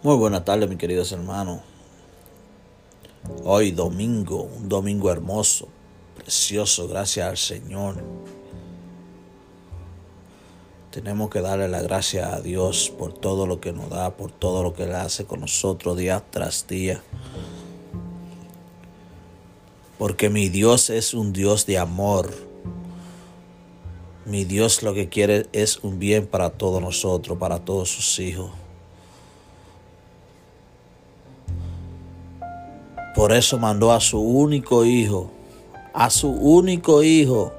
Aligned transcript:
Muy 0.00 0.14
buenas 0.14 0.44
tardes, 0.44 0.68
mis 0.68 0.78
queridos 0.78 1.10
hermanos. 1.10 1.58
Hoy 3.42 3.72
domingo, 3.72 4.42
un 4.42 4.68
domingo 4.68 5.10
hermoso, 5.10 5.66
precioso, 6.14 6.86
gracias 6.86 7.28
al 7.28 7.36
Señor. 7.36 7.96
Tenemos 10.92 11.30
que 11.30 11.40
darle 11.40 11.66
la 11.66 11.82
gracia 11.82 12.32
a 12.32 12.40
Dios 12.40 12.92
por 12.96 13.12
todo 13.12 13.48
lo 13.48 13.60
que 13.60 13.72
nos 13.72 13.90
da, 13.90 14.16
por 14.16 14.30
todo 14.30 14.62
lo 14.62 14.72
que 14.72 14.84
Él 14.84 14.94
hace 14.94 15.24
con 15.24 15.40
nosotros 15.40 15.96
día 15.96 16.22
tras 16.30 16.68
día. 16.68 17.02
Porque 19.98 20.30
mi 20.30 20.48
Dios 20.48 20.90
es 20.90 21.12
un 21.12 21.32
Dios 21.32 21.66
de 21.66 21.76
amor. 21.76 22.32
Mi 24.26 24.44
Dios 24.44 24.84
lo 24.84 24.94
que 24.94 25.08
quiere 25.08 25.48
es 25.52 25.78
un 25.78 25.98
bien 25.98 26.28
para 26.28 26.50
todos 26.50 26.80
nosotros, 26.80 27.36
para 27.36 27.58
todos 27.64 27.90
sus 27.90 28.20
hijos. 28.20 28.52
Por 33.18 33.32
eso 33.32 33.58
mandó 33.58 33.90
a 33.90 33.98
su 33.98 34.20
único 34.20 34.84
hijo, 34.84 35.28
a 35.92 36.08
su 36.08 36.30
único 36.30 37.02
hijo, 37.02 37.52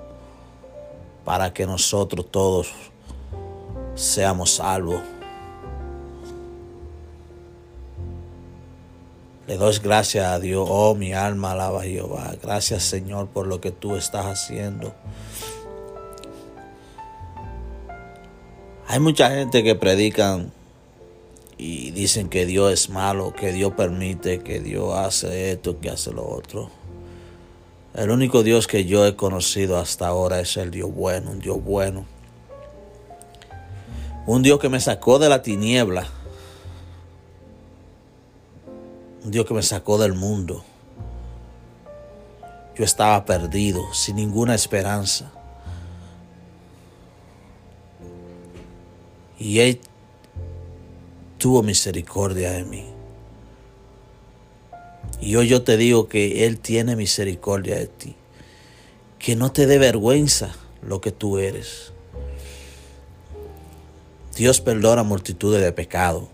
para 1.25 1.53
que 1.53 1.65
nosotros 1.65 2.27
todos 2.31 2.69
seamos 3.93 4.51
salvos. 4.51 5.01
Le 9.47 9.57
doy 9.57 9.77
gracias 9.83 10.27
a 10.27 10.39
Dios, 10.39 10.65
oh 10.71 10.95
mi 10.95 11.11
alma 11.11 11.51
alaba 11.51 11.81
a 11.81 11.83
Jehová. 11.83 12.35
Gracias 12.41 12.83
Señor 12.83 13.27
por 13.27 13.45
lo 13.45 13.59
que 13.59 13.71
tú 13.71 13.97
estás 13.97 14.27
haciendo. 14.27 14.93
Hay 18.87 19.01
mucha 19.01 19.29
gente 19.31 19.61
que 19.61 19.75
predican 19.75 20.53
y 21.61 21.91
dicen 21.91 22.29
que 22.29 22.45
Dios 22.45 22.71
es 22.71 22.89
malo, 22.89 23.33
que 23.33 23.51
Dios 23.51 23.73
permite, 23.73 24.39
que 24.39 24.61
Dios 24.61 24.95
hace 24.97 25.51
esto, 25.51 25.77
que 25.81 25.89
hace 25.89 26.09
lo 26.13 26.25
otro. 26.25 26.71
El 27.93 28.11
único 28.11 28.43
Dios 28.43 28.65
que 28.65 28.85
yo 28.85 29.05
he 29.05 29.17
conocido 29.17 29.77
hasta 29.77 30.07
ahora 30.07 30.39
es 30.39 30.55
el 30.55 30.71
Dios 30.71 30.89
bueno, 30.95 31.31
un 31.31 31.39
Dios 31.39 31.61
bueno. 31.61 32.05
Un 34.25 34.41
Dios 34.41 34.57
que 34.59 34.69
me 34.69 34.79
sacó 34.79 35.19
de 35.19 35.27
la 35.27 35.41
tiniebla. 35.41 36.07
Un 39.25 39.31
Dios 39.31 39.45
que 39.45 39.53
me 39.53 39.63
sacó 39.63 39.97
del 39.97 40.13
mundo. 40.13 40.63
Yo 42.77 42.85
estaba 42.85 43.25
perdido, 43.25 43.93
sin 43.93 44.15
ninguna 44.15 44.55
esperanza. 44.55 45.29
Y 49.37 49.59
Él 49.59 49.81
tuvo 51.39 51.63
misericordia 51.63 52.51
de 52.51 52.65
mí. 52.65 52.85
Y 55.21 55.35
hoy 55.35 55.47
yo 55.47 55.63
te 55.63 55.77
digo 55.77 56.07
que 56.07 56.45
Él 56.45 56.59
tiene 56.59 56.95
misericordia 56.95 57.77
de 57.77 57.87
ti. 57.87 58.15
Que 59.17 59.35
no 59.35 59.51
te 59.51 59.65
dé 59.65 59.79
vergüenza 59.79 60.53
lo 60.81 61.01
que 61.01 61.11
tú 61.11 61.39
eres. 61.39 61.93
Dios 64.35 64.61
perdona 64.61 65.03
multitudes 65.03 65.61
de 65.61 65.71
pecados. 65.71 66.25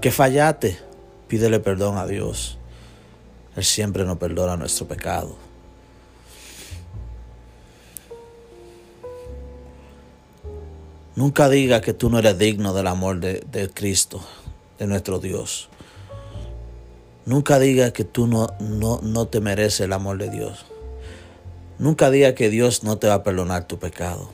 Que 0.00 0.10
fallaste, 0.10 0.78
pídele 1.28 1.60
perdón 1.60 1.96
a 1.96 2.06
Dios. 2.06 2.58
Él 3.56 3.64
siempre 3.64 4.04
nos 4.04 4.18
perdona 4.18 4.56
nuestro 4.56 4.86
pecado. 4.86 5.36
Nunca 11.14 11.50
diga 11.50 11.82
que 11.82 11.92
tú 11.92 12.08
no 12.08 12.18
eres 12.18 12.38
digno 12.38 12.72
del 12.72 12.86
amor 12.86 13.20
de, 13.20 13.70
Cristo, 13.74 14.20
de 14.78 14.86
nuestro 14.86 15.18
Dios. 15.18 15.68
Nunca 17.26 17.58
diga 17.58 17.92
que 17.92 18.04
tú 18.04 18.26
no, 18.26 18.48
no, 18.60 19.00
no 19.02 19.28
te 19.28 19.40
mereces 19.40 19.80
el 19.80 19.92
amor 19.92 20.18
de 20.18 20.30
Dios. 20.30 20.64
Nunca 21.78 22.10
diga 22.10 22.34
que 22.34 22.48
Dios 22.48 22.82
no 22.82 22.96
te 22.96 23.08
va 23.08 23.14
a 23.14 23.22
perdonar 23.22 23.66
tu 23.66 23.78
pecado. 23.78 24.30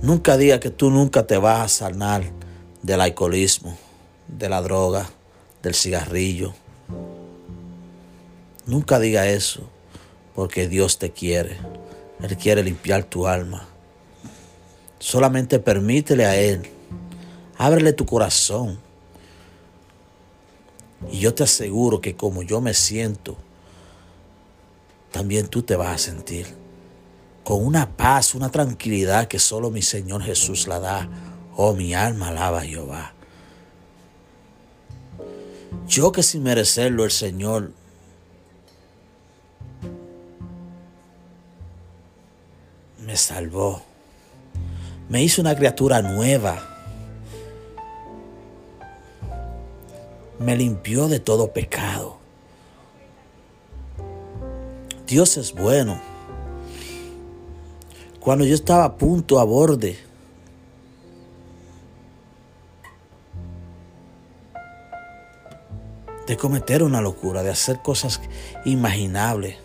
Nunca 0.00 0.36
diga 0.36 0.60
que 0.60 0.70
tú 0.70 0.90
nunca 0.90 1.26
te 1.26 1.38
vas 1.38 1.60
a 1.60 1.68
sanar 1.68 2.22
del 2.82 3.00
alcoholismo, 3.00 3.76
de 4.28 4.48
la 4.48 4.62
droga, 4.62 5.10
del 5.62 5.74
cigarrillo. 5.74 6.54
Nunca 8.66 9.00
diga 9.00 9.26
eso, 9.26 9.62
porque 10.34 10.68
Dios 10.68 10.98
te 10.98 11.10
quiere. 11.10 11.58
Él 12.22 12.36
quiere 12.36 12.62
limpiar 12.62 13.04
tu 13.04 13.26
alma. 13.26 13.66
Solamente 14.98 15.58
permítele 15.58 16.24
a 16.24 16.36
Él. 16.36 16.62
Ábrele 17.58 17.92
tu 17.92 18.06
corazón. 18.06 18.78
Y 21.10 21.20
yo 21.20 21.34
te 21.34 21.44
aseguro 21.44 22.00
que 22.00 22.16
como 22.16 22.42
yo 22.42 22.60
me 22.60 22.74
siento, 22.74 23.36
también 25.12 25.48
tú 25.48 25.62
te 25.62 25.76
vas 25.76 25.94
a 25.94 25.98
sentir 25.98 26.46
con 27.46 27.64
una 27.64 27.96
paz, 27.96 28.34
una 28.34 28.50
tranquilidad 28.50 29.28
que 29.28 29.38
solo 29.38 29.70
mi 29.70 29.80
Señor 29.80 30.22
Jesús 30.22 30.66
la 30.66 30.80
da. 30.80 31.08
Oh, 31.54 31.74
mi 31.74 31.94
alma 31.94 32.28
alaba 32.28 32.58
a 32.58 32.64
Jehová. 32.64 33.14
Yo 35.86 36.10
que 36.10 36.24
sin 36.24 36.42
merecerlo 36.42 37.04
el 37.04 37.12
Señor 37.12 37.72
me 43.06 43.16
salvó. 43.16 43.82
Me 45.08 45.22
hizo 45.22 45.40
una 45.40 45.54
criatura 45.54 46.02
nueva. 46.02 46.58
Me 50.40 50.56
limpió 50.56 51.06
de 51.06 51.20
todo 51.20 51.52
pecado. 51.52 52.18
Dios 55.06 55.36
es 55.36 55.54
bueno. 55.54 56.00
Cuando 58.18 58.44
yo 58.44 58.56
estaba 58.56 58.84
a 58.84 58.96
punto, 58.96 59.38
a 59.38 59.44
borde, 59.44 59.96
de 66.26 66.36
cometer 66.36 66.82
una 66.82 67.00
locura, 67.00 67.44
de 67.44 67.50
hacer 67.50 67.82
cosas 67.82 68.20
imaginables, 68.64 69.58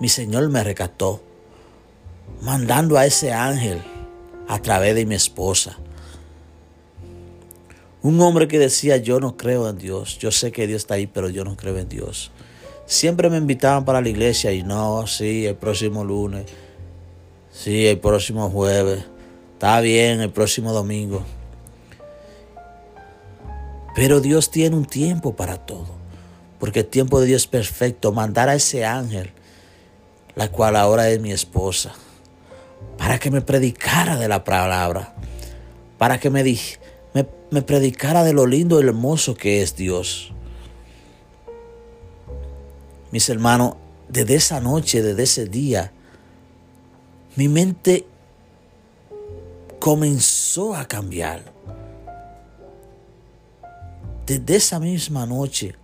mi 0.00 0.08
Señor 0.08 0.48
me 0.50 0.62
recató 0.62 1.20
mandando 2.40 2.98
a 2.98 3.06
ese 3.06 3.32
ángel 3.32 3.82
a 4.48 4.60
través 4.60 4.94
de 4.94 5.06
mi 5.06 5.14
esposa. 5.14 5.78
Un 8.02 8.20
hombre 8.20 8.48
que 8.48 8.58
decía, 8.58 8.98
yo 8.98 9.18
no 9.18 9.36
creo 9.36 9.68
en 9.68 9.78
Dios, 9.78 10.18
yo 10.18 10.30
sé 10.30 10.52
que 10.52 10.66
Dios 10.66 10.82
está 10.82 10.94
ahí, 10.94 11.06
pero 11.06 11.30
yo 11.30 11.44
no 11.44 11.56
creo 11.56 11.78
en 11.78 11.88
Dios. 11.88 12.30
Siempre 12.86 13.30
me 13.30 13.38
invitaban 13.38 13.86
para 13.86 14.02
la 14.02 14.08
iglesia 14.10 14.52
y 14.52 14.62
no, 14.62 15.06
sí, 15.06 15.46
el 15.46 15.56
próximo 15.56 16.04
lunes, 16.04 16.44
sí, 17.50 17.86
el 17.86 17.98
próximo 17.98 18.50
jueves, 18.50 19.04
está 19.54 19.80
bien, 19.80 20.20
el 20.20 20.30
próximo 20.30 20.72
domingo. 20.74 21.24
Pero 23.94 24.20
Dios 24.20 24.50
tiene 24.50 24.76
un 24.76 24.84
tiempo 24.84 25.34
para 25.34 25.56
todo, 25.56 25.94
porque 26.58 26.80
el 26.80 26.86
tiempo 26.86 27.20
de 27.20 27.26
Dios 27.26 27.42
es 27.42 27.48
perfecto. 27.48 28.12
Mandar 28.12 28.50
a 28.50 28.54
ese 28.54 28.84
ángel, 28.84 29.30
la 30.34 30.50
cual 30.50 30.76
ahora 30.76 31.08
es 31.08 31.20
mi 31.20 31.32
esposa 31.32 31.94
para 32.98 33.18
que 33.18 33.30
me 33.30 33.42
predicara 33.42 34.16
de 34.16 34.28
la 34.28 34.44
palabra, 34.44 35.14
para 35.98 36.18
que 36.18 36.30
me, 36.30 36.42
me, 36.42 37.26
me 37.50 37.62
predicara 37.62 38.24
de 38.24 38.32
lo 38.32 38.46
lindo 38.46 38.80
y 38.80 38.86
hermoso 38.86 39.34
que 39.34 39.62
es 39.62 39.76
Dios. 39.76 40.32
Mis 43.10 43.28
hermanos, 43.28 43.74
desde 44.08 44.36
esa 44.36 44.60
noche, 44.60 45.02
desde 45.02 45.22
ese 45.22 45.46
día, 45.46 45.92
mi 47.36 47.48
mente 47.48 48.06
comenzó 49.78 50.74
a 50.74 50.86
cambiar. 50.86 51.52
Desde 54.26 54.56
esa 54.56 54.80
misma 54.80 55.26
noche 55.26 55.76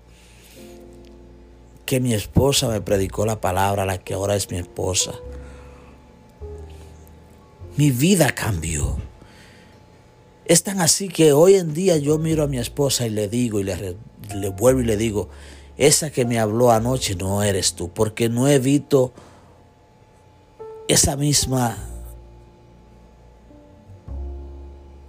que 1.85 2.01
mi 2.01 2.15
esposa 2.15 2.69
me 2.69 2.81
predicó 2.81 3.27
la 3.27 3.41
palabra, 3.41 3.85
la 3.85 3.99
que 3.99 4.15
ahora 4.15 4.37
es 4.37 4.51
mi 4.51 4.57
esposa 4.57 5.13
mi 7.81 7.91
vida 7.91 8.29
cambió. 8.35 8.99
Es 10.45 10.63
tan 10.65 10.83
así 10.83 11.09
que 11.09 11.33
hoy 11.33 11.55
en 11.55 11.73
día 11.73 11.97
yo 11.97 12.19
miro 12.19 12.43
a 12.43 12.47
mi 12.47 12.59
esposa 12.59 13.07
y 13.07 13.09
le 13.09 13.27
digo 13.27 13.59
y 13.59 13.63
le, 13.65 13.97
vuelvo 14.51 14.83
y 14.83 14.85
le 14.85 14.99
digo, 14.99 15.31
esa 15.79 16.11
que 16.11 16.27
me 16.27 16.39
habló 16.39 16.73
anoche 16.73 17.15
no 17.15 17.43
eres 17.43 17.73
tú, 17.73 17.89
porque 17.89 18.29
no 18.29 18.49
he 18.49 18.59
visto 18.59 19.15
esa 20.89 21.17
misma, 21.17 21.79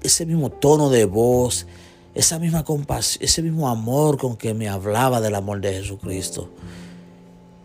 ese 0.01 0.25
mismo 0.25 0.49
tono 0.49 0.89
de 0.89 1.03
voz, 1.03 1.67
esa 2.15 2.39
misma 2.39 2.63
compasión, 2.63 3.25
ese 3.25 3.41
mismo 3.41 3.67
amor 3.67 4.17
con 4.17 4.37
que 4.37 4.53
me 4.53 4.69
hablaba 4.69 5.19
del 5.19 5.35
amor 5.35 5.59
de 5.59 5.73
Jesucristo, 5.73 6.49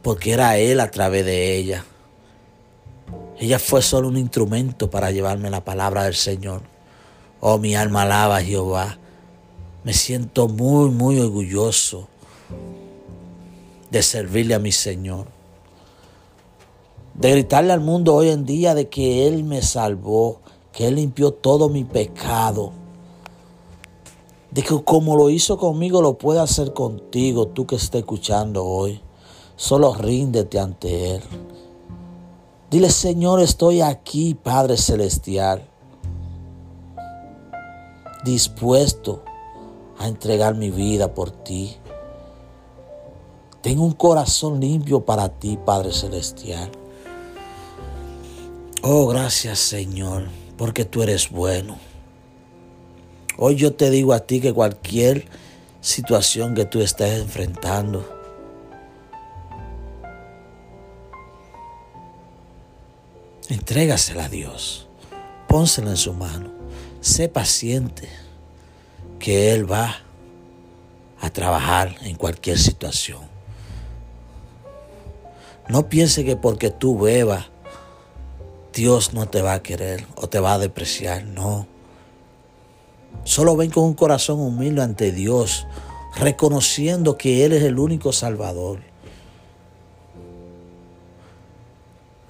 porque 0.03 0.33
era 0.33 0.59
Él 0.59 0.81
a 0.81 0.91
través 0.91 1.25
de 1.25 1.55
ella. 1.55 1.85
Ella 3.39 3.59
fue 3.59 3.83
solo 3.83 4.09
un 4.09 4.17
instrumento 4.17 4.89
para 4.89 5.11
llevarme 5.11 5.51
la 5.51 5.63
palabra 5.63 6.05
del 6.05 6.15
Señor. 6.15 6.63
Oh, 7.41 7.59
mi 7.59 7.75
alma 7.75 8.03
alaba 8.03 8.39
a 8.39 8.43
Jehová. 8.43 8.99
Me 9.85 9.93
siento 9.93 10.49
muy, 10.49 10.89
muy 10.91 11.21
orgulloso 11.21 12.09
de 13.91 14.03
servirle 14.03 14.55
a 14.55 14.59
mi 14.59 14.73
Señor. 14.73 15.27
De 17.13 17.31
gritarle 17.31 17.75
al 17.75 17.81
mundo 17.81 18.15
hoy 18.15 18.31
en 18.31 18.47
día 18.47 18.75
de 18.75 18.89
que 18.89 19.27
Él 19.27 19.45
me 19.45 19.61
salvó, 19.61 20.41
que 20.73 20.87
Él 20.89 20.97
limpió 20.97 21.33
todo 21.33 21.69
mi 21.69 21.85
pecado. 21.85 22.73
De 24.51 24.63
que 24.63 24.83
como 24.83 25.15
lo 25.15 25.29
hizo 25.29 25.59
conmigo, 25.59 26.01
lo 26.01 26.17
puede 26.17 26.41
hacer 26.41 26.73
contigo, 26.73 27.49
tú 27.49 27.67
que 27.67 27.77
estás 27.77 28.01
escuchando 28.01 28.65
hoy. 28.65 29.03
Solo 29.57 29.95
ríndete 29.95 30.59
ante 30.59 31.17
Él. 31.17 31.23
Dile, 32.77 32.91
Señor, 32.91 33.41
estoy 33.41 33.81
aquí, 33.81 34.35
Padre 34.35 34.77
Celestial, 34.77 35.67
dispuesto 38.23 39.25
a 39.97 40.07
entregar 40.07 40.55
mi 40.57 40.69
vida 40.71 41.15
por 41.15 41.31
ti. 41.31 41.75
Tengo 43.63 43.83
un 43.83 43.95
corazón 43.95 44.61
limpio 44.61 45.07
para 45.07 45.31
ti, 45.31 45.57
Padre 45.65 45.91
Celestial. 45.91 46.71
Oh, 48.83 49.07
gracias, 49.07 49.59
Señor, 49.59 50.25
porque 50.59 50.85
tú 50.85 51.03
eres 51.03 51.31
bueno. 51.31 51.79
Hoy 53.39 53.57
yo 53.57 53.73
te 53.73 53.89
digo 53.89 54.13
a 54.13 54.21
ti 54.21 54.43
que 54.43 54.53
cualquier 54.53 55.25
situación 55.81 56.55
que 56.55 56.67
tú 56.67 56.83
estés 56.83 57.21
enfrentando, 57.23 58.16
Entrégasela 63.49 64.25
a 64.25 64.29
Dios. 64.29 64.89
Pónsela 65.47 65.91
en 65.91 65.97
su 65.97 66.13
mano. 66.13 66.51
Sé 67.01 67.29
paciente 67.29 68.09
que 69.21 69.53
Él 69.53 69.71
va 69.71 69.99
a 71.21 71.31
trabajar 71.31 71.95
en 72.03 72.17
cualquier 72.17 72.59
situación. 72.59 73.21
No 75.69 75.89
piense 75.89 76.25
que 76.25 76.37
porque 76.37 76.71
tú 76.71 76.99
bebas, 76.99 77.47
Dios 78.73 79.15
no 79.15 79.29
te 79.29 79.43
va 79.43 79.55
a 79.55 79.63
querer 79.63 80.07
o 80.17 80.29
te 80.29 80.41
va 80.41 80.55
a 80.55 80.59
despreciar. 80.59 81.25
No. 81.25 81.69
Solo 83.23 83.57
ven 83.57 83.71
con 83.71 83.85
un 83.85 83.95
corazón 83.95 84.41
humilde 84.41 84.83
ante 84.83 85.13
Dios, 85.13 85.67
reconociendo 86.17 87.17
que 87.17 87.45
Él 87.45 87.53
es 87.53 87.63
el 87.63 87.79
único 87.79 88.13
Salvador 88.13 88.81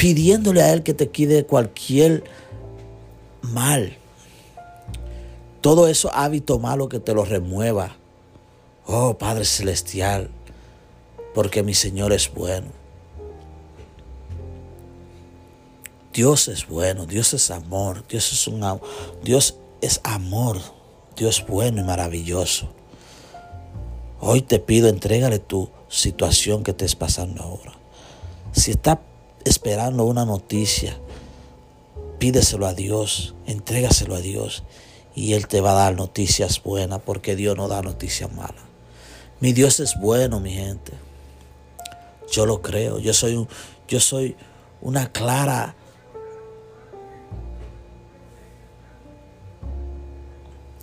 pidiéndole 0.07 0.63
a 0.63 0.73
Él 0.73 0.85
que 0.85 0.95
te 0.95 1.09
quede 1.09 1.47
cualquier 1.47 2.23
mal. 3.43 3.97
Todo 5.61 5.89
eso 5.89 6.13
hábito 6.15 6.61
malo 6.61 6.89
que 6.89 7.01
te 7.01 7.13
lo 7.13 7.25
remueva. 7.25 7.97
Oh 8.85 9.19
Padre 9.19 9.45
Celestial, 9.45 10.31
porque 11.35 11.65
mi 11.65 11.75
Señor 11.75 12.13
es 12.13 12.33
bueno. 12.33 12.69
Dios 16.15 16.47
es 16.47 16.69
bueno, 16.69 17.05
Dios 17.07 17.35
es 17.35 17.51
amor, 17.51 18.05
Dios 18.07 18.33
es 18.33 18.47
un 18.47 18.63
Dios 19.25 19.57
es 19.81 20.01
amor, 20.05 20.61
Dios 21.17 21.45
bueno 21.49 21.81
y 21.81 21.85
maravilloso. 21.85 22.69
Hoy 24.21 24.43
te 24.43 24.61
pido, 24.61 24.87
entrégale 24.87 25.41
tu 25.41 25.69
situación 25.89 26.63
que 26.63 26.71
estés 26.71 26.95
pasando 26.95 27.43
ahora. 27.43 27.73
Si 28.53 28.71
está 28.71 29.01
esperando 29.47 30.05
una 30.05 30.25
noticia, 30.25 30.99
pídeselo 32.19 32.67
a 32.67 32.75
Dios, 32.75 33.35
entrégaselo 33.47 34.17
a 34.17 34.21
Dios 34.21 34.65
y 35.15 35.35
Él 35.35 35.47
te 35.47 35.61
va 35.61 35.71
a 35.71 35.85
dar 35.85 35.95
noticias 35.95 36.63
buenas 36.63 37.01
porque 37.05 37.37
Dios 37.37 37.57
no 37.57 37.69
da 37.69 37.81
noticias 37.81 38.33
malas. 38.33 38.65
Mi 39.41 39.53
Dios 39.53 39.81
es 39.81 39.99
bueno, 40.01 40.41
mi 40.41 40.53
gente. 40.53 40.93
Yo 42.31 42.45
lo 42.45 42.61
creo. 42.61 42.99
Yo 42.99 43.13
soy, 43.13 43.37
un, 43.37 43.49
yo 43.87 44.01
soy 44.01 44.37
una 44.81 45.13
clara 45.13 45.77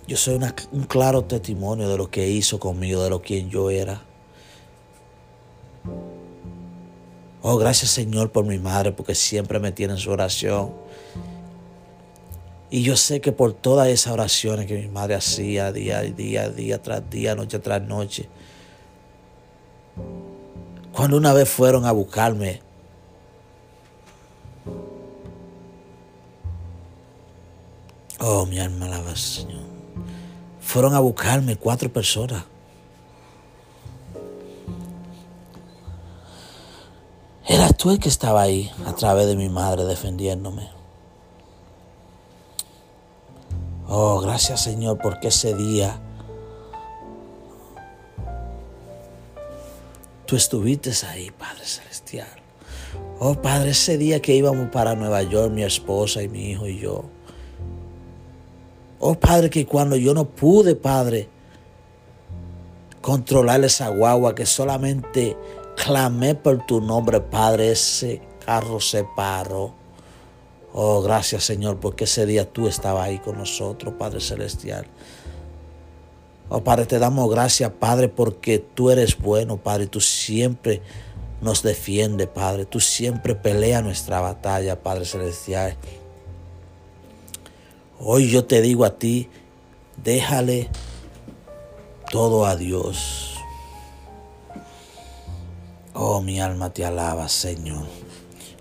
Yo 0.06 0.18
soy 0.18 0.38
un 0.72 0.82
claro 0.82 1.24
testimonio 1.24 1.88
de 1.88 1.96
lo 1.96 2.10
que 2.10 2.28
hizo 2.28 2.60
conmigo, 2.60 3.02
de 3.02 3.08
lo 3.08 3.22
quien 3.22 3.48
yo 3.48 3.70
era. 3.70 4.02
Oh, 7.46 7.58
gracias 7.58 7.90
Señor 7.90 8.32
por 8.32 8.46
mi 8.46 8.58
madre, 8.58 8.92
porque 8.92 9.14
siempre 9.14 9.58
me 9.58 9.70
tiene 9.70 9.92
en 9.92 9.98
su 9.98 10.10
oración. 10.10 10.72
Y 12.70 12.82
yo 12.82 12.96
sé 12.96 13.20
que 13.20 13.32
por 13.32 13.52
todas 13.52 13.88
esas 13.88 14.14
oraciones 14.14 14.64
que 14.64 14.78
mi 14.78 14.88
madre 14.88 15.14
hacía 15.14 15.70
día, 15.70 16.00
día, 16.00 16.48
día 16.48 16.80
tras 16.80 17.10
día, 17.10 17.34
noche 17.34 17.58
tras 17.58 17.82
noche, 17.82 18.30
cuando 20.90 21.18
una 21.18 21.34
vez 21.34 21.46
fueron 21.46 21.84
a 21.84 21.92
buscarme, 21.92 22.62
oh, 28.20 28.46
mi 28.46 28.58
alma 28.58 28.86
alaba 28.86 29.14
Señor, 29.16 29.64
fueron 30.62 30.94
a 30.94 31.00
buscarme 31.00 31.56
cuatro 31.56 31.92
personas. 31.92 32.44
Eras 37.46 37.76
tú 37.76 37.90
el 37.90 37.98
que 37.98 38.08
estaba 38.08 38.42
ahí 38.42 38.70
a 38.86 38.94
través 38.94 39.26
de 39.26 39.36
mi 39.36 39.48
madre 39.48 39.84
defendiéndome. 39.84 40.70
Oh, 43.86 44.20
gracias 44.20 44.62
Señor, 44.62 44.98
porque 45.02 45.28
ese 45.28 45.54
día 45.54 46.00
tú 50.26 50.36
estuviste 50.36 50.90
ahí, 51.06 51.30
Padre 51.30 51.64
Celestial. 51.64 52.28
Oh, 53.18 53.34
Padre, 53.34 53.70
ese 53.70 53.98
día 53.98 54.20
que 54.22 54.34
íbamos 54.34 54.70
para 54.70 54.94
Nueva 54.94 55.22
York, 55.22 55.52
mi 55.52 55.62
esposa 55.62 56.22
y 56.22 56.28
mi 56.28 56.50
hijo 56.50 56.66
y 56.66 56.78
yo. 56.78 57.04
Oh, 59.00 59.14
Padre, 59.14 59.50
que 59.50 59.66
cuando 59.66 59.96
yo 59.96 60.14
no 60.14 60.24
pude, 60.24 60.74
Padre, 60.76 61.28
controlar 63.02 63.62
esa 63.64 63.88
guagua 63.88 64.34
que 64.34 64.46
solamente 64.46 65.36
Clamé 65.76 66.34
por 66.34 66.64
tu 66.66 66.80
nombre, 66.80 67.20
Padre. 67.20 67.72
Ese 67.72 68.22
carro 68.44 68.80
se 68.80 69.04
paró. 69.16 69.74
Oh, 70.72 71.02
gracias, 71.02 71.44
Señor, 71.44 71.78
porque 71.78 72.04
ese 72.04 72.26
día 72.26 72.50
tú 72.50 72.66
estabas 72.66 73.06
ahí 73.06 73.18
con 73.18 73.38
nosotros, 73.38 73.94
Padre 73.96 74.20
Celestial. 74.20 74.86
Oh, 76.48 76.62
Padre, 76.62 76.86
te 76.86 76.98
damos 76.98 77.30
gracias, 77.30 77.70
Padre, 77.78 78.08
porque 78.08 78.58
tú 78.58 78.90
eres 78.90 79.16
bueno, 79.18 79.56
Padre. 79.56 79.86
Tú 79.86 80.00
siempre 80.00 80.82
nos 81.40 81.62
defiendes, 81.62 82.26
Padre. 82.26 82.64
Tú 82.64 82.80
siempre 82.80 83.34
peleas 83.34 83.82
nuestra 83.82 84.20
batalla, 84.20 84.82
Padre 84.82 85.04
Celestial. 85.04 85.76
Hoy 88.00 88.28
yo 88.28 88.44
te 88.44 88.60
digo 88.60 88.84
a 88.84 88.98
ti, 88.98 89.28
déjale 90.02 90.68
todo 92.10 92.46
a 92.46 92.56
Dios. 92.56 93.33
Oh, 95.96 96.20
mi 96.20 96.40
alma 96.40 96.70
te 96.70 96.84
alaba, 96.84 97.28
Señor. 97.28 97.86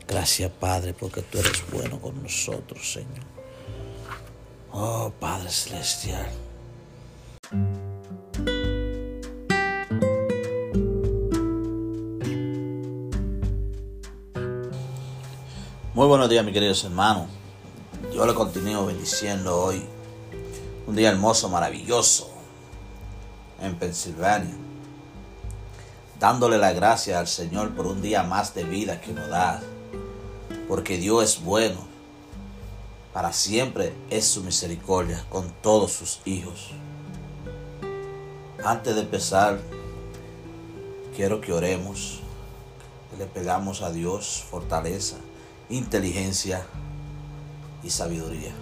Gracias, 0.08 0.52
Padre, 0.52 0.94
porque 0.94 1.24
tú 1.24 1.40
eres 1.40 1.64
bueno 1.72 2.00
con 2.00 2.22
nosotros, 2.22 2.94
Señor. 2.94 3.26
Oh, 4.72 5.12
Padre 5.20 5.50
Celestial. 5.50 6.28
Muy 15.96 16.08
buenos 16.08 16.30
días, 16.30 16.46
mis 16.46 16.54
queridos 16.54 16.84
hermanos. 16.84 17.30
Yo 18.14 18.28
le 18.28 18.36
continúo 18.36 18.86
bendiciendo 18.86 19.60
hoy. 19.60 19.84
Un 20.86 20.96
día 20.96 21.10
hermoso, 21.10 21.50
maravilloso 21.50 22.30
en 23.60 23.76
Pensilvania 23.76 24.54
dándole 26.24 26.58
la 26.58 26.72
gracia 26.72 27.20
al 27.20 27.28
Señor 27.28 27.76
por 27.76 27.86
un 27.86 28.02
día 28.02 28.24
más 28.24 28.56
de 28.56 28.64
vida 28.64 29.02
que 29.02 29.12
nos 29.12 29.28
da, 29.28 29.62
porque 30.70 30.98
Dios 30.98 31.22
es 31.22 31.44
bueno, 31.44 31.86
para 33.12 33.34
siempre 33.34 33.94
es 34.10 34.26
su 34.26 34.42
misericordia 34.42 35.26
con 35.28 35.52
todos 35.62 35.92
sus 35.92 36.22
hijos. 36.24 36.72
Antes 38.64 38.96
de 38.96 39.02
empezar, 39.02 39.60
quiero 41.14 41.42
que 41.42 41.52
oremos, 41.52 42.22
que 43.12 43.18
le 43.18 43.26
pedamos 43.26 43.82
a 43.82 43.92
Dios 43.92 44.46
fortaleza, 44.50 45.18
inteligencia 45.70 46.66
y 47.84 47.90
sabiduría. 47.90 48.54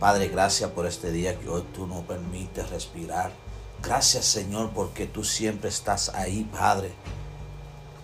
Padre, 0.00 0.28
gracias 0.28 0.70
por 0.70 0.86
este 0.86 1.12
día 1.12 1.38
que 1.38 1.50
hoy 1.50 1.62
tú 1.74 1.86
nos 1.86 2.04
permites 2.04 2.70
respirar 2.70 3.32
Gracias 3.86 4.24
Señor 4.24 4.70
porque 4.74 5.06
tú 5.06 5.22
siempre 5.22 5.68
estás 5.68 6.08
ahí, 6.08 6.42
Padre. 6.52 6.92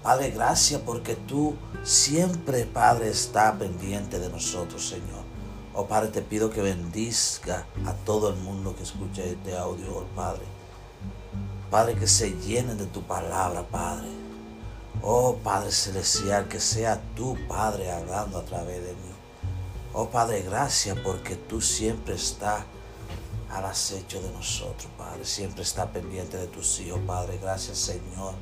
Padre, 0.00 0.30
gracias 0.30 0.80
porque 0.80 1.16
tú 1.16 1.56
siempre, 1.82 2.66
Padre, 2.66 3.08
está 3.08 3.58
pendiente 3.58 4.20
de 4.20 4.28
nosotros, 4.28 4.88
Señor. 4.88 5.24
Oh 5.74 5.86
Padre, 5.86 6.10
te 6.10 6.22
pido 6.22 6.50
que 6.50 6.62
bendiga 6.62 7.66
a 7.84 7.94
todo 8.04 8.30
el 8.30 8.36
mundo 8.36 8.76
que 8.76 8.84
escuche 8.84 9.32
este 9.32 9.58
audio, 9.58 9.98
oh 9.98 10.06
Padre. 10.14 10.44
Padre, 11.68 11.96
que 11.96 12.06
se 12.06 12.30
llenen 12.30 12.78
de 12.78 12.86
tu 12.86 13.02
palabra, 13.02 13.66
Padre. 13.68 14.06
Oh 15.02 15.38
Padre 15.42 15.72
Celestial, 15.72 16.46
que 16.46 16.60
sea 16.60 17.02
tú, 17.16 17.36
Padre, 17.48 17.90
hablando 17.90 18.38
a 18.38 18.44
través 18.44 18.84
de 18.84 18.92
mí. 18.92 19.12
Oh 19.94 20.06
Padre, 20.08 20.42
gracias 20.42 20.96
porque 21.02 21.34
tú 21.34 21.60
siempre 21.60 22.14
estás 22.14 22.62
al 23.52 23.64
acecho 23.66 24.20
de 24.20 24.30
nosotros, 24.30 24.90
Padre. 24.98 25.24
Siempre 25.24 25.62
está 25.62 25.92
pendiente 25.92 26.36
de 26.36 26.46
tus 26.46 26.80
hijos, 26.80 27.00
Padre. 27.06 27.38
Gracias, 27.40 27.78
Señor 27.78 28.34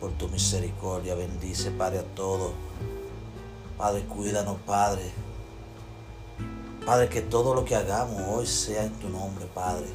por 0.00 0.12
tu 0.12 0.28
misericordia. 0.28 1.14
Bendice, 1.14 1.70
Padre, 1.70 2.00
a 2.00 2.14
todos. 2.14 2.52
Padre, 3.76 4.04
cuídanos, 4.04 4.58
Padre. 4.66 5.10
Padre, 6.84 7.08
que 7.08 7.22
todo 7.22 7.54
lo 7.54 7.64
que 7.64 7.74
hagamos 7.74 8.22
hoy 8.28 8.46
sea 8.46 8.84
en 8.84 8.92
tu 8.94 9.08
nombre, 9.08 9.46
Padre. 9.46 9.86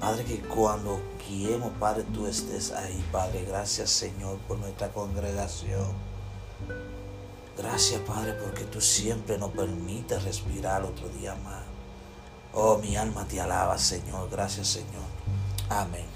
Padre, 0.00 0.24
que 0.24 0.40
cuando 0.40 1.00
guiemos, 1.28 1.72
Padre, 1.78 2.04
tú 2.14 2.26
estés 2.26 2.72
ahí, 2.72 3.04
Padre. 3.12 3.44
Gracias, 3.46 3.90
Señor, 3.90 4.38
por 4.48 4.58
nuestra 4.58 4.88
congregación. 4.92 5.92
Gracias, 7.56 8.00
Padre, 8.02 8.34
porque 8.34 8.64
tú 8.64 8.80
siempre 8.80 9.38
nos 9.38 9.50
permites 9.52 10.22
respirar 10.24 10.82
otro 10.84 11.08
día 11.08 11.34
más. 11.36 11.65
Oh, 12.58 12.78
mi 12.78 12.96
alma 12.96 13.28
te 13.28 13.38
alaba, 13.38 13.76
Señor. 13.76 14.30
Gracias, 14.30 14.68
Señor. 14.68 15.04
Amén. 15.68 16.06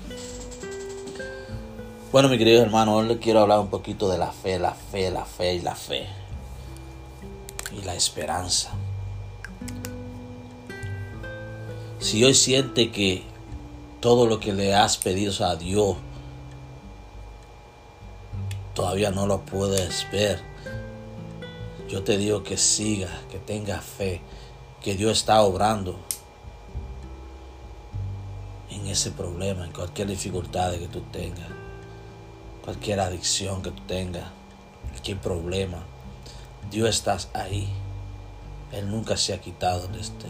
Bueno, 2.10 2.30
mi 2.30 2.38
querido 2.38 2.62
hermano, 2.62 2.96
hoy 2.96 3.08
le 3.08 3.18
quiero 3.18 3.40
hablar 3.40 3.60
un 3.60 3.68
poquito 3.68 4.08
de 4.08 4.16
la 4.16 4.32
fe, 4.32 4.58
la 4.58 4.72
fe, 4.72 5.10
la 5.10 5.26
fe 5.26 5.56
y 5.56 5.60
la 5.60 5.74
fe. 5.74 6.06
Y 7.78 7.82
la 7.82 7.94
esperanza. 7.94 8.70
Si 11.98 12.24
hoy 12.24 12.32
siente 12.32 12.90
que 12.90 13.22
todo 14.00 14.24
lo 14.24 14.40
que 14.40 14.54
le 14.54 14.74
has 14.74 14.96
pedido 14.96 15.44
a 15.44 15.56
Dios 15.56 15.98
todavía 18.72 19.10
no 19.10 19.26
lo 19.26 19.42
puedes 19.42 20.10
ver, 20.10 20.40
yo 21.86 22.02
te 22.02 22.16
digo 22.16 22.42
que 22.42 22.56
siga, 22.56 23.10
que 23.30 23.38
tenga 23.38 23.82
fe, 23.82 24.22
que 24.80 24.94
Dios 24.94 25.18
está 25.18 25.42
obrando 25.42 25.96
en 28.70 28.86
ese 28.86 29.10
problema, 29.10 29.64
en 29.64 29.72
cualquier 29.72 30.08
dificultad 30.08 30.72
que 30.72 30.88
tú 30.88 31.00
tengas 31.12 31.48
cualquier 32.70 33.00
adicción 33.00 33.62
que 33.62 33.70
tú 33.70 33.82
tengas, 33.86 34.24
cualquier 34.90 35.18
problema, 35.18 35.78
Dios 36.70 36.88
está 36.88 37.18
ahí. 37.34 37.68
Él 38.72 38.88
nunca 38.88 39.16
se 39.16 39.34
ha 39.34 39.40
quitado 39.40 39.88
de 39.88 40.00
este. 40.00 40.26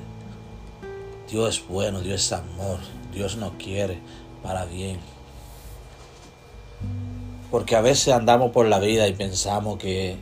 Dios 1.28 1.58
es 1.58 1.68
bueno, 1.68 2.00
Dios 2.00 2.24
es 2.24 2.32
amor, 2.32 2.78
Dios 3.12 3.36
no 3.36 3.58
quiere 3.58 3.98
para 4.42 4.64
bien. 4.64 4.98
Porque 7.50 7.76
a 7.76 7.80
veces 7.80 8.14
andamos 8.14 8.52
por 8.52 8.66
la 8.66 8.78
vida 8.78 9.06
y 9.06 9.12
pensamos 9.12 9.78
que, 9.78 10.16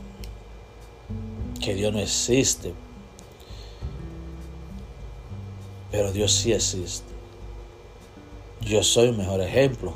que 1.61 1.73
Dios 1.73 1.93
no 1.93 1.99
existe. 1.99 2.73
Pero 5.91 6.11
Dios 6.11 6.33
sí 6.33 6.51
existe. 6.51 7.08
Yo 8.61 8.83
soy 8.83 9.09
un 9.09 9.17
mejor 9.17 9.41
ejemplo. 9.41 9.93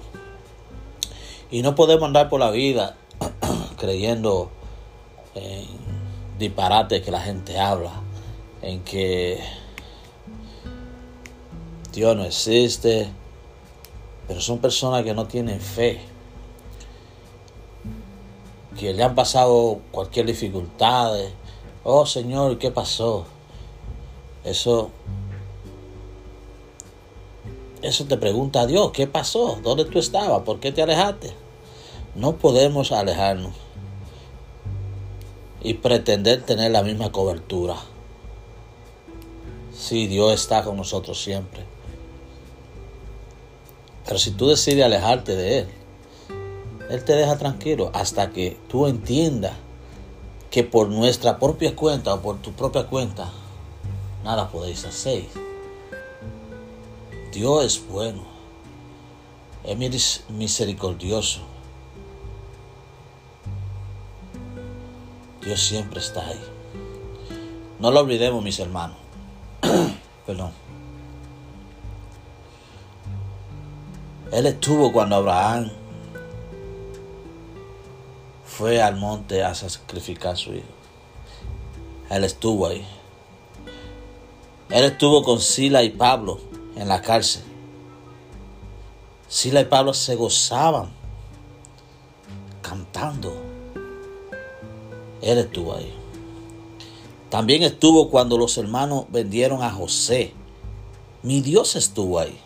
Y 1.51 1.61
no 1.61 1.75
podemos 1.75 2.07
andar 2.07 2.29
por 2.29 2.39
la 2.39 2.49
vida 2.49 2.95
creyendo 3.77 4.49
en 5.35 5.67
disparates 6.39 7.01
que 7.01 7.11
la 7.11 7.21
gente 7.21 7.59
habla, 7.59 7.91
en 8.61 8.83
que 8.83 9.39
Dios 11.91 12.15
no 12.15 12.23
existe, 12.23 13.09
pero 14.27 14.41
son 14.41 14.59
personas 14.59 15.03
que 15.03 15.13
no 15.13 15.27
tienen 15.27 15.59
fe, 15.59 16.01
que 18.79 18.93
le 18.93 19.03
han 19.03 19.13
pasado 19.13 19.79
cualquier 19.91 20.25
dificultad. 20.25 21.13
Oh 21.83 22.05
Señor, 22.05 22.57
¿qué 22.57 22.71
pasó? 22.71 23.25
Eso, 24.43 24.89
eso 27.83 28.05
te 28.05 28.15
pregunta 28.17 28.61
a 28.61 28.65
Dios, 28.65 28.91
¿qué 28.91 29.07
pasó? 29.07 29.59
¿Dónde 29.61 29.83
tú 29.83 29.99
estabas? 29.99 30.43
¿Por 30.43 30.61
qué 30.61 30.71
te 30.71 30.81
alejaste? 30.81 31.33
No 32.15 32.37
podemos 32.37 32.93
alejarnos 32.93 33.51
y 35.61 35.73
pretender 35.75 36.43
tener 36.43 36.71
la 36.71 36.81
misma 36.81 37.11
cobertura. 37.11 37.75
Sí, 39.75 40.07
Dios 40.07 40.33
está 40.33 40.63
con 40.63 40.77
nosotros 40.77 41.21
siempre. 41.21 41.65
Pero 44.05 44.17
si 44.17 44.31
tú 44.31 44.47
decides 44.47 44.85
alejarte 44.85 45.35
de 45.35 45.59
Él, 45.59 45.67
Él 46.89 47.03
te 47.03 47.13
deja 47.13 47.37
tranquilo 47.37 47.91
hasta 47.93 48.29
que 48.29 48.57
tú 48.69 48.87
entiendas 48.87 49.53
que 50.49 50.63
por 50.63 50.87
nuestra 50.87 51.37
propia 51.37 51.75
cuenta 51.75 52.13
o 52.13 52.21
por 52.21 52.37
tu 52.41 52.53
propia 52.53 52.87
cuenta, 52.87 53.29
nada 54.23 54.49
podéis 54.49 54.85
hacer. 54.85 55.52
Dios 57.33 57.65
es 57.65 57.87
bueno, 57.87 58.21
es 59.63 60.23
misericordioso. 60.29 61.39
Dios 65.43 65.59
siempre 65.59 65.99
está 65.99 66.27
ahí. 66.27 66.39
No 67.79 67.89
lo 67.89 68.01
olvidemos, 68.01 68.43
mis 68.43 68.59
hermanos. 68.59 68.97
Perdón. 70.27 70.51
Él 74.31 74.45
estuvo 74.45 74.91
cuando 74.93 75.15
Abraham 75.15 75.71
fue 78.45 78.79
al 78.79 78.95
monte 78.95 79.43
a 79.43 79.55
sacrificar 79.55 80.33
a 80.33 80.35
su 80.35 80.53
hijo. 80.53 80.67
Él 82.11 82.25
estuvo 82.25 82.67
ahí. 82.67 82.85
Él 84.69 84.85
estuvo 84.85 85.23
con 85.23 85.41
Sila 85.41 85.81
y 85.81 85.89
Pablo 85.89 86.52
en 86.75 86.87
la 86.87 87.01
cárcel. 87.01 87.43
Sila 89.27 89.61
y 89.61 89.65
Pablo 89.65 89.93
se 89.93 90.15
gozaban 90.15 90.91
cantando 92.61 93.53
él 95.23 95.37
estuvo 95.37 95.75
ahí. 95.75 95.93
También 97.29 97.63
estuvo 97.63 98.09
cuando 98.09 98.37
los 98.37 98.57
hermanos 98.57 99.05
vendieron 99.09 99.63
a 99.63 99.71
José. 99.71 100.33
Mi 101.23 101.41
Dios 101.41 101.77
estuvo 101.77 102.19
ahí. 102.19 102.37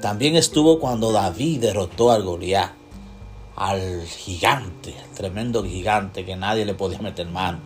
También 0.00 0.36
estuvo 0.36 0.78
cuando 0.78 1.12
David 1.12 1.60
derrotó 1.60 2.12
al 2.12 2.22
Goliat, 2.22 2.72
al 3.56 4.02
gigante, 4.06 4.94
tremendo 5.14 5.64
gigante 5.64 6.24
que 6.24 6.36
nadie 6.36 6.64
le 6.64 6.74
podía 6.74 6.98
meter 6.98 7.28
mano. 7.28 7.58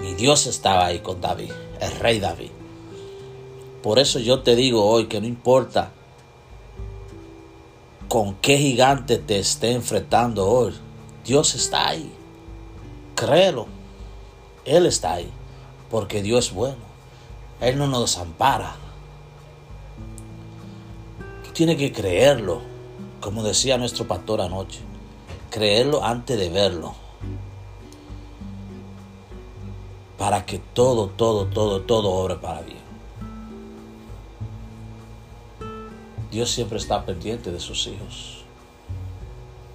Mi 0.00 0.14
Dios 0.14 0.46
estaba 0.46 0.86
ahí 0.86 0.98
con 0.98 1.20
David, 1.20 1.52
el 1.80 1.92
rey 1.98 2.18
David. 2.18 2.50
Por 3.82 3.98
eso 3.98 4.18
yo 4.18 4.40
te 4.40 4.56
digo 4.56 4.84
hoy 4.84 5.06
que 5.06 5.20
no 5.20 5.26
importa 5.26 5.92
con 8.08 8.34
qué 8.36 8.56
gigante 8.56 9.18
te 9.18 9.38
esté 9.38 9.72
enfrentando 9.72 10.48
hoy, 10.48 10.74
Dios 11.24 11.54
está 11.54 11.88
ahí. 11.88 12.10
Créelo. 13.14 13.66
Él 14.64 14.86
está 14.86 15.14
ahí. 15.14 15.30
Porque 15.90 16.22
Dios 16.22 16.46
es 16.46 16.54
bueno. 16.54 16.88
Él 17.60 17.76
no 17.78 17.86
nos 17.86 18.02
desampara. 18.02 18.76
Tú 21.44 21.50
tienes 21.52 21.76
que 21.76 21.92
creerlo. 21.92 22.62
Como 23.20 23.42
decía 23.42 23.76
nuestro 23.76 24.08
pastor 24.08 24.40
anoche. 24.40 24.80
Creerlo 25.50 26.02
antes 26.02 26.38
de 26.38 26.48
verlo. 26.48 26.94
Para 30.16 30.46
que 30.46 30.58
todo, 30.58 31.08
todo, 31.08 31.46
todo, 31.46 31.82
todo 31.82 32.10
obre 32.10 32.36
para 32.36 32.62
bien. 32.62 32.77
Dios 36.30 36.50
siempre 36.50 36.76
está 36.78 37.06
pendiente 37.06 37.50
de 37.50 37.60
sus 37.60 37.86
hijos. 37.86 38.44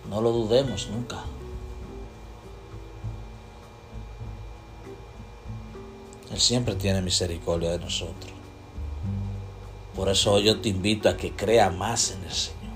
No 0.09 0.21
lo 0.21 0.31
dudemos 0.31 0.87
nunca. 0.89 1.23
Él 6.31 6.39
siempre 6.39 6.75
tiene 6.75 7.01
misericordia 7.01 7.71
de 7.71 7.79
nosotros. 7.79 8.31
Por 9.95 10.09
eso 10.09 10.39
yo 10.39 10.59
te 10.61 10.69
invito 10.69 11.09
a 11.09 11.17
que 11.17 11.31
crea 11.31 11.69
más 11.69 12.11
en 12.11 12.23
el 12.23 12.31
Señor. 12.31 12.73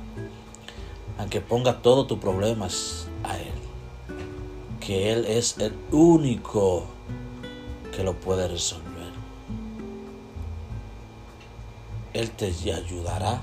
A 1.20 1.26
que 1.26 1.42
ponga 1.42 1.82
todos 1.82 2.08
tus 2.08 2.20
problemas 2.20 3.08
a 3.24 3.38
Él. 3.38 3.54
Que 4.80 5.12
Él 5.12 5.26
es 5.26 5.58
el 5.60 5.76
único 5.92 6.86
que 7.96 8.04
lo 8.04 8.14
puede 8.20 8.48
resolver. 8.48 8.88
Él 12.14 12.32
te 12.32 12.54
ayudará 12.72 13.42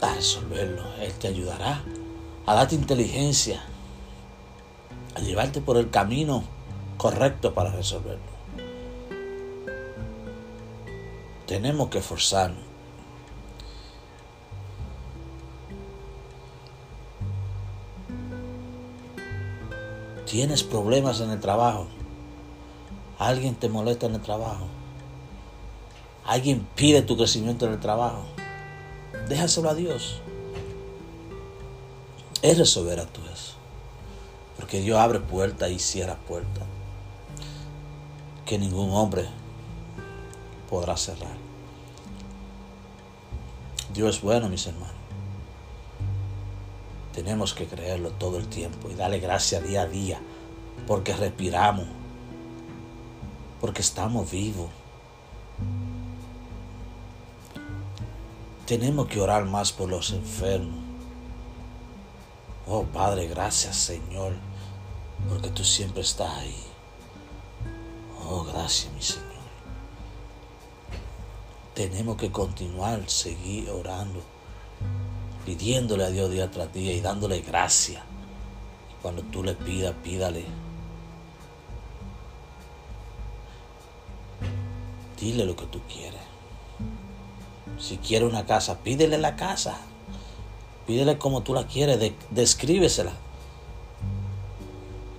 a 0.00 0.14
resolverlo. 0.14 0.82
Él 1.00 1.12
te 1.14 1.28
ayudará 1.28 1.82
a 2.46 2.54
darte 2.54 2.74
inteligencia, 2.74 3.62
a 5.14 5.20
llevarte 5.20 5.60
por 5.60 5.76
el 5.76 5.90
camino 5.90 6.44
correcto 6.96 7.54
para 7.54 7.70
resolverlo. 7.70 8.38
Tenemos 11.46 11.88
que 11.88 11.98
esforzarnos. 11.98 12.68
Tienes 20.26 20.62
problemas 20.62 21.22
en 21.22 21.30
el 21.30 21.40
trabajo. 21.40 21.86
Alguien 23.18 23.54
te 23.54 23.70
molesta 23.70 24.06
en 24.06 24.16
el 24.16 24.20
trabajo. 24.20 24.66
Alguien 26.26 26.68
pide 26.74 27.00
tu 27.00 27.16
crecimiento 27.16 27.64
en 27.64 27.72
el 27.72 27.80
trabajo. 27.80 28.26
Déjaselo 29.28 29.70
a 29.70 29.74
Dios. 29.74 30.20
Él 32.42 32.56
resolverá 32.56 33.04
tú 33.06 33.20
eso. 33.32 33.54
Porque 34.56 34.80
Dios 34.80 34.98
abre 34.98 35.20
puertas 35.20 35.70
y 35.70 35.78
cierra 35.78 36.16
puertas. 36.16 36.64
Que 38.46 38.58
ningún 38.58 38.90
hombre 38.90 39.26
podrá 40.70 40.96
cerrar. 40.96 41.36
Dios 43.92 44.16
es 44.16 44.22
bueno, 44.22 44.48
mis 44.48 44.66
hermanos. 44.66 44.94
Tenemos 47.12 47.52
que 47.52 47.66
creerlo 47.66 48.10
todo 48.10 48.38
el 48.38 48.46
tiempo 48.46 48.88
y 48.88 48.94
darle 48.94 49.18
gracias 49.18 49.62
día 49.64 49.82
a 49.82 49.86
día 49.86 50.20
porque 50.86 51.14
respiramos, 51.16 51.86
porque 53.60 53.82
estamos 53.82 54.30
vivos. 54.30 54.70
Tenemos 58.68 59.08
que 59.08 59.18
orar 59.18 59.46
más 59.46 59.72
por 59.72 59.88
los 59.88 60.10
enfermos. 60.10 60.84
Oh 62.66 62.82
Padre, 62.84 63.26
gracias 63.26 63.74
Señor, 63.76 64.34
porque 65.26 65.48
tú 65.48 65.64
siempre 65.64 66.02
estás 66.02 66.30
ahí. 66.36 66.62
Oh, 68.28 68.44
gracias 68.44 68.92
mi 68.92 69.00
Señor. 69.00 69.24
Tenemos 71.72 72.18
que 72.18 72.30
continuar, 72.30 73.08
seguir 73.08 73.70
orando 73.70 74.20
pidiéndole 75.46 76.04
a 76.04 76.10
Dios 76.10 76.30
día 76.30 76.50
tras 76.50 76.70
día 76.74 76.92
y 76.92 77.00
dándole 77.00 77.40
gracia. 77.40 78.02
Cuando 79.00 79.22
tú 79.22 79.42
le 79.42 79.54
pidas, 79.54 79.94
pídale. 80.04 80.44
Dile 85.18 85.46
lo 85.46 85.56
que 85.56 85.64
tú 85.64 85.80
quieres. 85.88 86.37
Si 87.78 87.98
quiere 87.98 88.24
una 88.24 88.46
casa, 88.46 88.78
pídele 88.78 89.18
la 89.18 89.36
casa. 89.36 89.78
Pídele 90.86 91.18
como 91.18 91.42
tú 91.42 91.54
la 91.54 91.66
quieres, 91.66 92.12
descríbesela. 92.30 93.12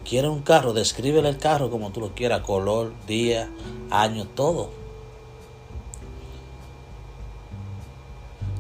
Quiere 0.04 0.28
un 0.28 0.42
carro, 0.42 0.74
descríbele 0.74 1.30
el 1.30 1.38
carro 1.38 1.70
como 1.70 1.92
tú 1.92 2.00
lo 2.00 2.16
quieras, 2.16 2.42
color, 2.42 2.94
día, 3.06 3.50
año, 3.92 4.26
todo. 4.26 4.72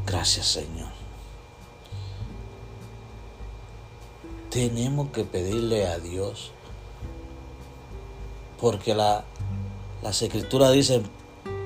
Gracias 0.06 0.46
Señor. 0.46 1.00
tenemos 4.50 5.10
que 5.12 5.24
pedirle 5.24 5.88
a 5.88 6.00
Dios. 6.00 6.51
Porque 8.60 8.94
la, 8.94 9.24
las 10.01 10.22
escrituras 10.22 10.74
dicen, 10.74 11.03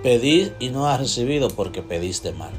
pedir 0.03 0.55
y 0.60 0.69
no 0.69 0.88
has 0.88 1.00
recibido 1.00 1.50
porque 1.50 1.81
pediste 1.81 2.33
mal. 2.33 2.51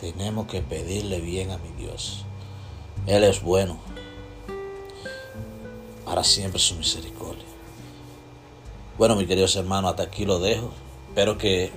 Tenemos 0.00 0.46
que 0.46 0.62
pedirle 0.62 1.20
bien 1.20 1.50
a 1.50 1.58
mi 1.58 1.70
Dios. 1.76 2.24
Él 3.06 3.24
es 3.24 3.42
bueno. 3.42 3.78
Para 6.04 6.22
siempre 6.22 6.60
su 6.60 6.76
misericordia. 6.76 7.44
Bueno, 8.96 9.16
mis 9.16 9.26
queridos 9.26 9.56
hermanos, 9.56 9.90
hasta 9.90 10.04
aquí 10.04 10.24
lo 10.24 10.38
dejo. 10.38 10.70
Espero 11.08 11.36
que 11.36 11.72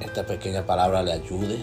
esta 0.00 0.26
pequeña 0.26 0.64
palabra 0.64 1.02
le 1.02 1.12
ayude 1.12 1.58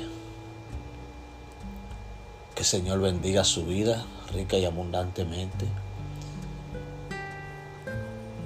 que 2.53 2.61
el 2.61 2.65
Señor 2.65 2.99
bendiga 2.99 3.43
su 3.43 3.65
vida 3.65 4.05
rica 4.33 4.57
y 4.57 4.65
abundantemente. 4.65 5.65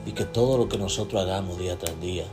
Y 0.05 0.11
que 0.11 0.25
todo 0.25 0.57
lo 0.57 0.69
que 0.69 0.77
nosotros 0.77 1.21
hagamos 1.21 1.57
día 1.57 1.77
tras 1.77 1.99
día 1.99 2.25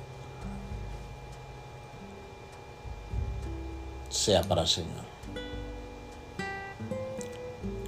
sea 4.08 4.42
para 4.42 4.62
el 4.62 4.68
Señor. 4.68 5.12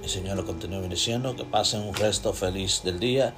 El 0.01 0.09
Señor 0.09 0.37
lo 0.37 0.45
continúe 0.45 0.81
bendiciendo, 0.81 1.35
que 1.35 1.45
pasen 1.45 1.81
un 1.81 1.95
resto 1.95 2.33
feliz 2.33 2.81
del 2.83 2.99
día 2.99 3.33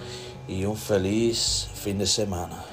y 0.47 0.65
un 0.65 0.77
feliz 0.77 1.69
fin 1.75 1.97
de 1.97 2.07
semana. 2.07 2.63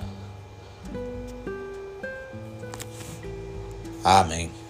Amén. 4.03 4.64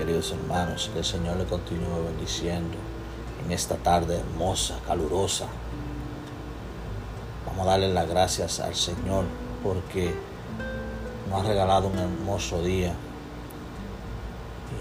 Queridos 0.00 0.32
hermanos. 0.32 0.90
Que 0.94 1.00
el 1.00 1.04
Señor 1.04 1.36
le 1.36 1.44
continúe 1.44 2.04
bendiciendo 2.06 2.78
en 3.44 3.52
esta 3.52 3.76
tarde 3.76 4.18
hermosa, 4.18 4.78
calurosa. 4.86 5.46
Vamos 7.46 7.66
a 7.66 7.70
darle 7.72 7.92
las 7.92 8.08
gracias 8.08 8.60
al 8.60 8.74
Señor 8.74 9.24
porque 9.62 10.14
nos 11.28 11.40
ha 11.40 11.48
regalado 11.48 11.88
un 11.88 11.98
hermoso 11.98 12.62
día. 12.62 12.94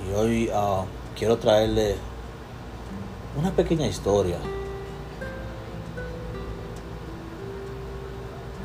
Y 0.07 0.13
hoy 0.13 0.49
ah, 0.53 0.85
quiero 1.17 1.37
traerle 1.37 1.97
una 3.37 3.51
pequeña 3.51 3.87
historia. 3.87 4.37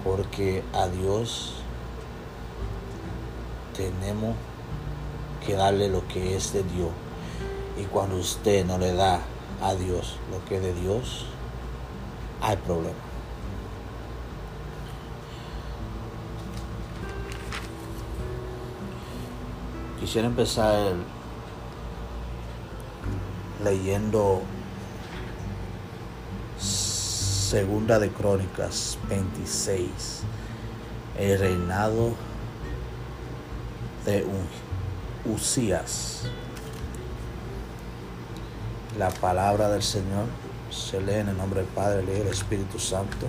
Porque 0.05 0.63
a 0.73 0.87
Dios 0.87 1.55
tenemos 3.77 4.37
que 5.47 5.55
darle 5.55 5.89
lo 5.89 6.07
que 6.09 6.37
es 6.37 6.53
de 6.53 6.63
Dios. 6.63 6.91
Y 7.81 7.85
cuando 7.85 8.17
usted 8.17 8.65
no 8.65 8.79
le 8.79 8.95
da 8.95 9.21
a 9.63 9.75
Dios 9.75 10.17
lo 10.31 10.45
que 10.45 10.57
es 10.57 10.63
de 10.63 10.75
Dios, 10.75 11.27
hay 12.41 12.57
problema. 12.57 12.95
Quisiera 20.01 20.29
empezar 20.29 20.93
leyendo 23.63 24.43
Segunda 26.59 27.99
de 27.99 28.11
Crónicas 28.11 28.99
26, 29.09 30.23
el 31.19 31.39
reinado 31.39 32.15
de 34.05 34.25
un 34.25 34.64
Usías. 35.25 36.25
La 38.99 39.11
palabra 39.11 39.69
del 39.71 39.83
Señor 39.83 40.27
se 40.71 41.01
lee 41.01 41.15
en 41.21 41.29
el 41.31 41.37
nombre 41.37 41.61
del 41.61 41.69
Padre, 41.71 42.03
y 42.03 42.19
del 42.19 42.29
Espíritu 42.29 42.79
Santo. 42.79 43.27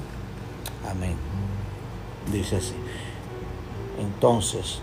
Amén. 0.90 1.16
Dice 2.32 2.58
así. 2.58 2.76
Entonces 4.00 4.82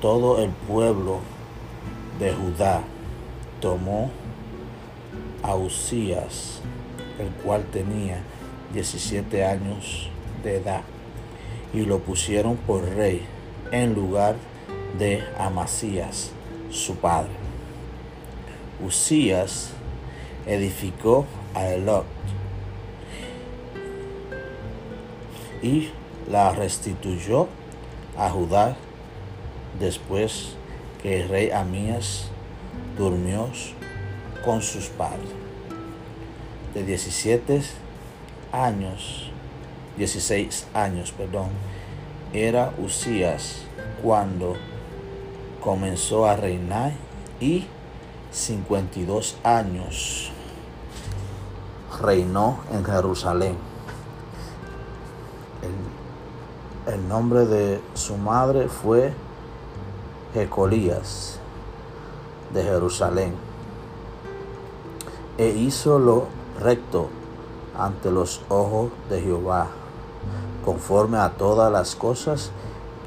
todo 0.00 0.42
el 0.42 0.50
pueblo 0.50 1.20
de 2.18 2.32
Judá 2.32 2.82
tomó 3.60 4.10
a 5.42 5.54
Usías, 5.56 6.60
el 7.18 7.28
cual 7.42 7.64
tenía 7.72 8.22
17 8.72 9.44
años 9.44 10.10
de 10.42 10.56
edad, 10.56 10.82
y 11.72 11.80
lo 11.80 11.98
pusieron 11.98 12.56
por 12.56 12.84
rey 12.84 13.26
en 13.72 13.94
lugar 13.94 14.36
de 14.98 15.24
Amasías, 15.38 16.30
su 16.76 16.96
padre. 16.96 17.30
Usías 18.84 19.70
edificó 20.46 21.26
a 21.54 21.66
Elot 21.68 22.04
y 25.62 25.88
la 26.30 26.52
restituyó 26.52 27.48
a 28.16 28.30
Judá 28.30 28.76
después 29.80 30.54
que 31.02 31.22
el 31.22 31.28
rey 31.28 31.50
Amías 31.50 32.28
durmió 32.96 33.48
con 34.44 34.62
sus 34.62 34.86
padres. 34.86 35.28
De 36.74 36.84
17 36.84 37.62
años, 38.52 39.30
16 39.96 40.66
años, 40.74 41.12
perdón, 41.12 41.48
era 42.32 42.72
Usías 42.78 43.62
cuando 44.02 44.56
comenzó 45.66 46.26
a 46.26 46.36
reinar 46.36 46.92
y 47.40 47.66
52 48.30 49.36
años 49.42 50.30
reinó 52.00 52.60
en 52.70 52.84
Jerusalén. 52.84 53.56
El, 56.86 57.08
nombre 57.08 57.46
de 57.46 57.80
su 57.94 58.16
madre 58.16 58.68
fue 58.68 59.12
Jecolías 60.34 61.40
de 62.54 62.62
Jerusalén. 62.62 63.34
E 65.36 65.48
hizo 65.48 65.98
lo 65.98 66.28
recto 66.60 67.08
ante 67.76 68.12
los 68.12 68.40
ojos 68.48 68.92
de 69.10 69.20
Jehová, 69.20 69.66
conforme 70.64 71.18
a 71.18 71.30
todas 71.30 71.72
las 71.72 71.96
cosas 71.96 72.52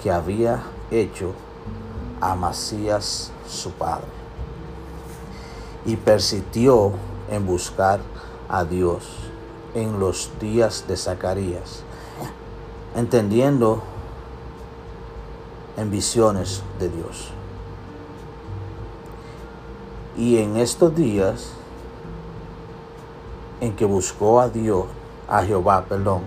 que 0.04 0.12
había 0.12 0.62
hecho 0.92 1.32
Amasías 2.22 3.32
su 3.48 3.72
padre. 3.72 4.08
Y 5.86 5.96
persistió 5.96 6.94
en 7.30 7.46
buscar 7.46 8.00
a 8.50 8.64
Dios 8.64 9.06
en 9.74 10.00
los 10.00 10.32
días 10.40 10.86
de 10.88 10.98
Zacarías, 10.98 11.84
entendiendo 12.96 13.82
en 15.78 15.92
visiones 15.92 16.62
de 16.80 16.90
Dios. 16.90 17.32
Y 20.18 20.38
en 20.38 20.58
estos 20.58 20.96
días 20.96 21.52
en 23.62 23.76
que 23.76 23.86
buscó 23.86 24.42
a 24.42 24.50
Dios, 24.50 24.86
a 25.28 25.44
Jehová, 25.44 25.86
perdón, 25.88 26.24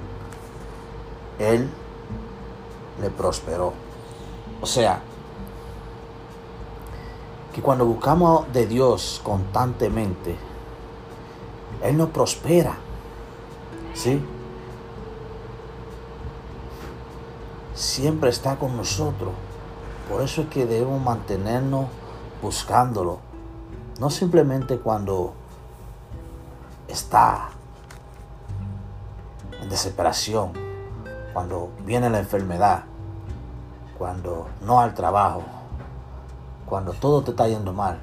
él 1.38 1.68
le 3.00 3.10
prosperó. 3.10 3.72
O 4.60 4.66
sea, 4.66 5.02
que 7.52 7.60
cuando 7.60 7.84
buscamos 7.84 8.50
de 8.52 8.66
Dios 8.66 9.20
constantemente, 9.22 10.36
Él 11.82 11.96
nos 11.96 12.10
prospera. 12.10 12.76
¿Sí? 13.94 14.24
Siempre 17.74 18.30
está 18.30 18.56
con 18.56 18.76
nosotros. 18.76 19.32
Por 20.08 20.22
eso 20.22 20.42
es 20.42 20.48
que 20.48 20.66
debemos 20.66 21.00
mantenernos 21.02 21.86
buscándolo. 22.40 23.18
No 24.00 24.08
simplemente 24.10 24.78
cuando 24.78 25.34
está 26.88 27.50
en 29.60 29.68
desesperación, 29.68 30.52
cuando 31.32 31.70
viene 31.84 32.10
la 32.10 32.18
enfermedad, 32.18 32.84
cuando 33.98 34.48
no 34.62 34.80
al 34.80 34.94
trabajo, 34.94 35.42
cuando 36.72 36.94
todo 36.94 37.20
te 37.20 37.32
está 37.32 37.46
yendo 37.48 37.74
mal. 37.74 37.98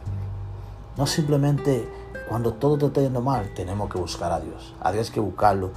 No 0.96 1.08
simplemente 1.08 1.92
cuando 2.28 2.54
todo 2.54 2.78
te 2.78 2.86
está 2.86 3.02
yendo 3.02 3.20
mal, 3.20 3.52
tenemos 3.56 3.90
que 3.90 3.98
buscar 3.98 4.32
a 4.32 4.40
Dios. 4.40 4.76
A 4.80 4.92
Dios 4.92 5.08
hay 5.08 5.14
que 5.16 5.20
buscarlo 5.20 5.72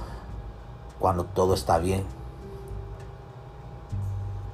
cuando 0.99 1.23
todo 1.23 1.55
está 1.55 1.79
bien. 1.79 2.03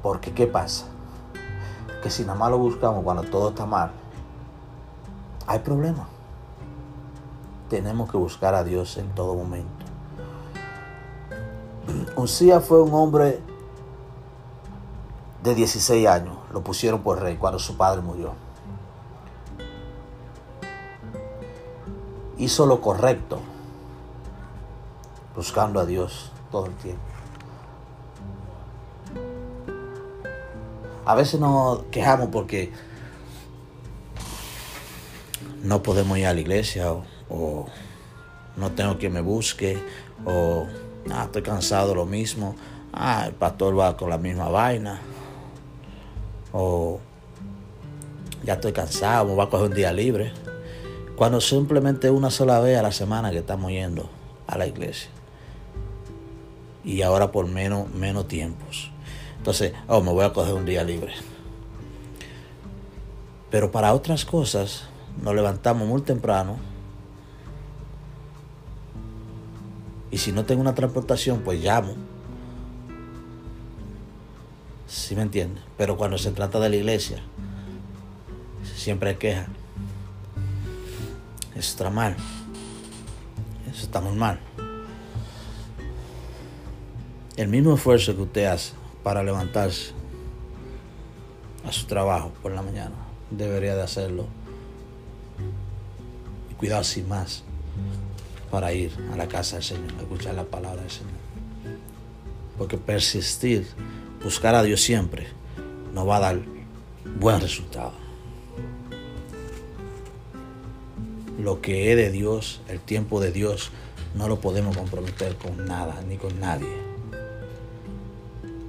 Porque 0.02 0.34
¿qué 0.34 0.48
pasa? 0.48 0.86
Que 2.02 2.10
si 2.10 2.22
nada 2.22 2.36
más 2.36 2.50
lo 2.50 2.60
buscamos 2.60 3.04
cuando 3.04 3.24
todo 3.24 3.50
está 3.50 3.66
mal, 3.66 3.92
hay 5.46 5.60
problema. 5.60 6.08
Tenemos 7.70 8.10
que 8.10 8.16
buscar 8.16 8.56
a 8.56 8.64
Dios 8.64 8.96
en 8.96 9.10
todo 9.16 9.36
momento. 9.36 9.86
Uncía 12.16 12.62
fue 12.62 12.82
un 12.82 12.94
hombre 12.94 13.42
de 15.44 15.56
16 15.56 16.08
años. 16.08 16.38
Lo 16.52 16.62
pusieron 16.62 17.02
por 17.02 17.22
rey 17.22 17.38
cuando 17.38 17.60
su 17.60 17.78
padre 17.78 18.02
murió. 18.02 18.34
Hizo 22.38 22.66
lo 22.66 22.80
correcto, 22.80 23.40
buscando 25.36 25.80
a 25.80 25.86
Dios 25.86 26.32
todo 26.52 26.68
el 26.68 26.74
tiempo. 26.76 27.02
A 31.06 31.16
veces 31.16 31.40
nos 31.40 31.84
quejamos 31.92 32.30
porque 32.30 32.72
no 35.64 35.84
podemos 35.84 36.18
ir 36.18 36.28
a 36.28 36.34
la 36.34 36.40
iglesia 36.40 36.94
o, 37.30 37.66
no 38.56 38.72
tengo 38.72 38.98
que 38.98 39.10
me 39.10 39.22
busque 39.22 39.82
o 40.26 40.68
ah, 41.12 41.24
estoy 41.26 41.42
cansado 41.42 41.96
lo 41.96 42.06
mismo. 42.06 42.56
Ah, 42.94 43.26
el 43.28 43.34
pastor 43.34 43.78
va 43.78 43.98
con 43.98 44.10
la 44.10 44.18
misma 44.18 44.50
vaina 44.50 45.00
o 46.52 47.00
ya 48.44 48.54
estoy 48.54 48.72
cansado, 48.72 49.26
me 49.26 49.36
voy 49.36 49.46
a 49.46 49.50
coger 49.50 49.70
un 49.70 49.76
día 49.76 49.94
libre. 49.94 50.32
Cuando 51.16 51.42
simplemente 51.42 52.10
una 52.10 52.32
sola 52.32 52.60
vez 52.60 52.78
a 52.78 52.82
la 52.82 52.92
semana 52.92 53.32
que 53.32 53.40
estamos 53.40 53.72
yendo 53.72 54.10
a 54.48 54.58
la 54.58 54.68
iglesia. 54.68 55.10
Y 56.84 57.02
ahora 57.02 57.32
por 57.32 57.48
menos, 57.48 57.90
menos 57.90 58.28
tiempos. 58.28 58.92
Entonces, 59.38 59.74
oh, 59.88 60.02
me 60.02 60.12
voy 60.12 60.26
a 60.26 60.34
coger 60.34 60.54
un 60.54 60.66
día 60.66 60.84
libre. 60.84 61.14
Pero 63.52 63.72
para 63.72 63.94
otras 63.94 64.26
cosas, 64.26 64.84
nos 65.22 65.36
levantamos 65.36 65.88
muy 65.88 66.02
temprano. 66.02 66.58
Y 70.12 70.18
si 70.18 70.32
no 70.32 70.46
tengo 70.46 70.62
una 70.62 70.76
transportación, 70.76 71.42
pues 71.42 71.62
llamo 71.62 71.96
¿Sí 74.90 75.16
me 75.16 75.22
entiende? 75.22 75.62
Pero 75.78 75.98
cuando 75.98 76.18
se 76.18 76.32
trata 76.32 76.60
de 76.60 76.70
la 76.70 76.76
iglesia, 76.76 77.20
siempre 78.76 79.12
hay 79.12 79.16
queja. 79.18 79.48
Eso 81.52 81.72
está 81.72 81.92
mal. 81.92 82.16
Eso 83.72 83.84
está 83.84 84.02
muy 84.02 84.18
mal. 84.18 84.40
El 87.38 87.50
mismo 87.50 87.76
esfuerzo 87.76 88.16
que 88.16 88.24
usted 88.24 88.46
hace 88.46 88.74
para 89.04 89.22
levantarse 89.22 89.92
a 91.64 91.72
su 91.72 91.86
trabajo 91.86 92.32
por 92.42 92.52
la 92.52 92.64
mañana, 92.64 92.96
debería 93.30 93.76
de 93.76 93.84
hacerlo. 93.84 94.26
Y 96.50 96.56
cuidado 96.56 96.84
sin 96.84 97.08
más 97.08 97.44
para 98.50 98.74
ir 98.74 98.92
a 99.14 99.16
la 99.16 99.28
casa 99.28 99.58
del 99.58 99.64
Señor, 99.64 99.94
a 100.00 100.02
escuchar 100.02 100.34
la 100.34 100.46
palabra 100.46 100.82
del 100.82 100.92
Señor. 100.92 101.14
Porque 102.58 102.78
persistir 102.78 103.68
buscar 104.24 104.56
a 104.56 104.64
Dios 104.64 104.82
siempre 104.82 105.28
nos 105.94 106.08
va 106.08 106.18
a 106.18 106.20
dar 106.20 106.40
buen 107.20 107.42
resultado. 107.42 107.94
Lo 111.40 111.62
que 111.62 111.92
es 111.92 111.98
de 111.98 112.12
Dios, 112.12 112.62
el 112.68 112.80
tiempo 112.80 113.22
de 113.22 113.32
Dios, 113.32 113.72
no 114.16 114.28
lo 114.28 114.42
podemos 114.42 114.76
comprometer 114.76 115.36
con 115.36 115.66
nada 115.66 116.02
ni 116.08 116.18
con 116.18 116.40
nadie. 116.40 116.68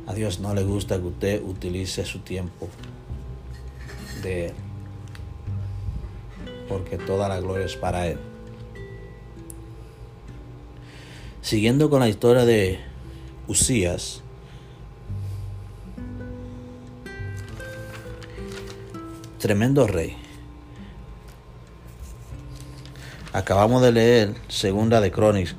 A 0.07 0.15
Dios 0.15 0.41
no 0.41 0.55
le 0.55 0.63
gusta 0.63 0.99
que 0.99 1.07
usted 1.07 1.43
utilice 1.43 2.05
su 2.05 2.21
tiempo 2.21 2.69
de 4.23 4.47
Él, 4.47 4.53
porque 6.69 6.99
toda 6.99 7.29
la 7.29 7.41
gloria 7.41 7.67
es 7.67 7.77
para 7.77 8.07
Él. 8.07 8.19
Siguiendo 11.43 11.91
con 11.91 12.01
la 12.01 12.09
historia 12.09 12.45
de 12.45 12.79
Usías, 13.49 14.23
Tremendo 19.41 19.87
rey. 19.87 20.19
Acabamos 23.33 23.81
de 23.81 23.91
leer 23.91 24.35
Segunda 24.49 25.01
de 25.01 25.11
Crónicas, 25.11 25.57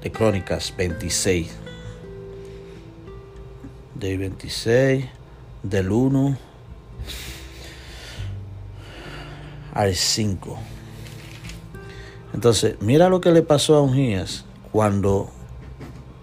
de 0.00 0.10
Crónicas 0.10 0.72
26. 0.74 1.54
De 3.96 4.16
26, 4.16 5.04
del 5.62 5.92
1 5.92 6.38
al 9.74 9.94
5. 9.94 10.58
Entonces, 12.32 12.76
mira 12.80 13.10
lo 13.10 13.20
que 13.20 13.30
le 13.30 13.42
pasó 13.42 13.76
a 13.76 13.82
Ungías 13.82 14.46
cuando 14.72 15.28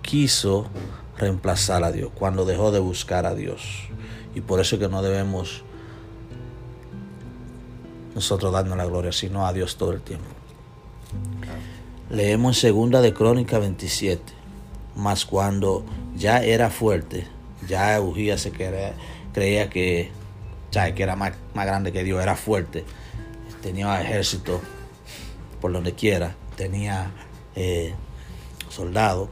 quiso 0.01 0.65
reemplazar 1.19 1.83
a 1.83 1.91
Dios, 1.91 2.09
cuando 2.15 2.45
dejó 2.45 2.71
de 2.71 2.79
buscar 2.79 3.27
a 3.27 3.35
Dios. 3.35 3.89
Y 4.33 4.41
por 4.41 4.59
eso 4.59 4.77
es 4.77 4.81
que 4.81 4.89
no 4.89 5.03
debemos 5.03 5.63
nosotros 8.15 8.51
dando 8.51 8.75
la 8.75 8.85
gloria, 8.85 9.11
sino 9.11 9.45
a 9.45 9.53
Dios 9.53 9.75
todo 9.75 9.91
el 9.91 10.01
tiempo. 10.01 10.25
Leemos 12.09 12.57
en 12.57 12.61
segunda 12.61 13.01
de 13.01 13.13
Crónica 13.13 13.59
27, 13.59 14.33
mas 14.95 15.25
cuando 15.25 15.83
ya 16.15 16.43
era 16.43 16.69
fuerte, 16.69 17.27
ya 17.67 17.99
Ujía 17.99 18.37
se 18.37 18.51
creía, 18.51 19.69
que, 19.69 20.11
que 20.71 21.03
era 21.03 21.15
más, 21.15 21.33
grande 21.53 21.91
que 21.91 22.03
Dios, 22.03 22.21
era 22.21 22.35
fuerte, 22.35 22.85
tenía 23.61 24.01
ejército 24.01 24.61
por 25.59 25.73
donde 25.73 25.93
quiera, 25.93 26.35
tenía 26.55 27.11
eh, 27.55 27.95
soldados, 28.69 29.29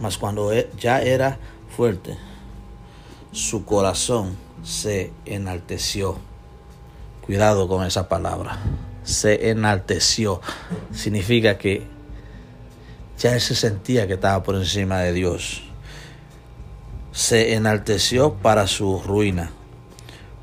mas 0.00 0.16
cuando 0.16 0.52
e, 0.52 0.70
ya 0.78 1.02
era 1.02 1.38
fuerte, 1.76 2.16
su 3.32 3.64
corazón 3.64 4.36
se 4.62 5.12
enalteció. 5.24 6.16
Cuidado 7.24 7.68
con 7.68 7.86
esa 7.86 8.08
palabra. 8.08 8.58
Se 9.04 9.50
enalteció. 9.50 10.40
Significa 10.92 11.56
que 11.56 11.86
ya 13.16 13.34
él 13.34 13.40
se 13.40 13.54
sentía 13.54 14.08
que 14.08 14.14
estaba 14.14 14.42
por 14.42 14.56
encima 14.56 14.98
de 14.98 15.12
Dios. 15.12 15.62
Se 17.12 17.54
enalteció 17.54 18.34
para 18.34 18.66
su 18.66 19.00
ruina, 19.00 19.50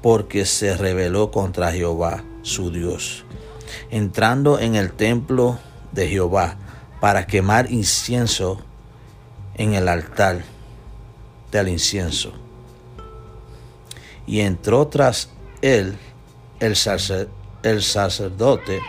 porque 0.01 0.45
se 0.45 0.77
rebeló 0.77 1.31
contra 1.31 1.73
Jehová, 1.73 2.23
su 2.43 2.71
Dios, 2.71 3.25
entrando 3.89 4.59
en 4.59 4.75
el 4.75 4.93
templo 4.93 5.59
de 5.91 6.07
Jehová 6.07 6.57
para 7.01 7.25
quemar 7.27 7.71
incienso 7.71 8.61
en 9.55 9.73
el 9.73 9.89
altar 9.89 10.43
del 11.51 11.67
incienso. 11.67 12.31
Y 14.25 14.39
entró 14.41 14.87
tras 14.87 15.29
él 15.61 15.97
el, 16.59 16.75
el 17.63 17.83
sacerdote 17.83 18.81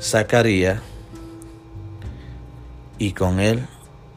Zacarías 0.00 0.80
y 2.98 3.12
con 3.12 3.40
él 3.40 3.66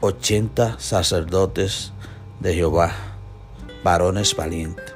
ochenta 0.00 0.78
sacerdotes 0.80 1.92
de 2.40 2.54
Jehová, 2.54 2.92
varones 3.84 4.34
valientes. 4.34 4.92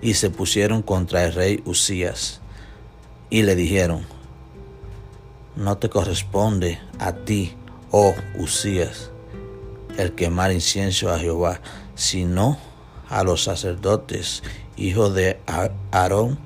Y 0.00 0.14
se 0.14 0.30
pusieron 0.30 0.82
contra 0.82 1.24
el 1.24 1.34
rey 1.34 1.62
Usías 1.66 2.40
y 3.28 3.42
le 3.42 3.54
dijeron, 3.54 4.06
no 5.56 5.78
te 5.78 5.90
corresponde 5.90 6.78
a 6.98 7.12
ti, 7.12 7.54
oh 7.90 8.14
Usías, 8.38 9.10
el 9.98 10.14
quemar 10.14 10.52
incienso 10.52 11.10
a 11.10 11.18
Jehová, 11.18 11.60
sino 11.94 12.58
a 13.08 13.24
los 13.24 13.44
sacerdotes, 13.44 14.42
hijos 14.76 15.14
de 15.14 15.38
Aarón, 15.90 16.38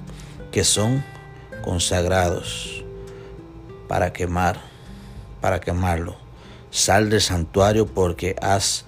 que 0.52 0.64
son 0.64 1.04
consagrados 1.62 2.84
para 3.88 4.12
quemar, 4.12 4.60
para 5.40 5.60
quemarlo. 5.60 6.16
Sal 6.70 7.10
del 7.10 7.20
santuario 7.20 7.86
porque 7.86 8.36
has 8.40 8.84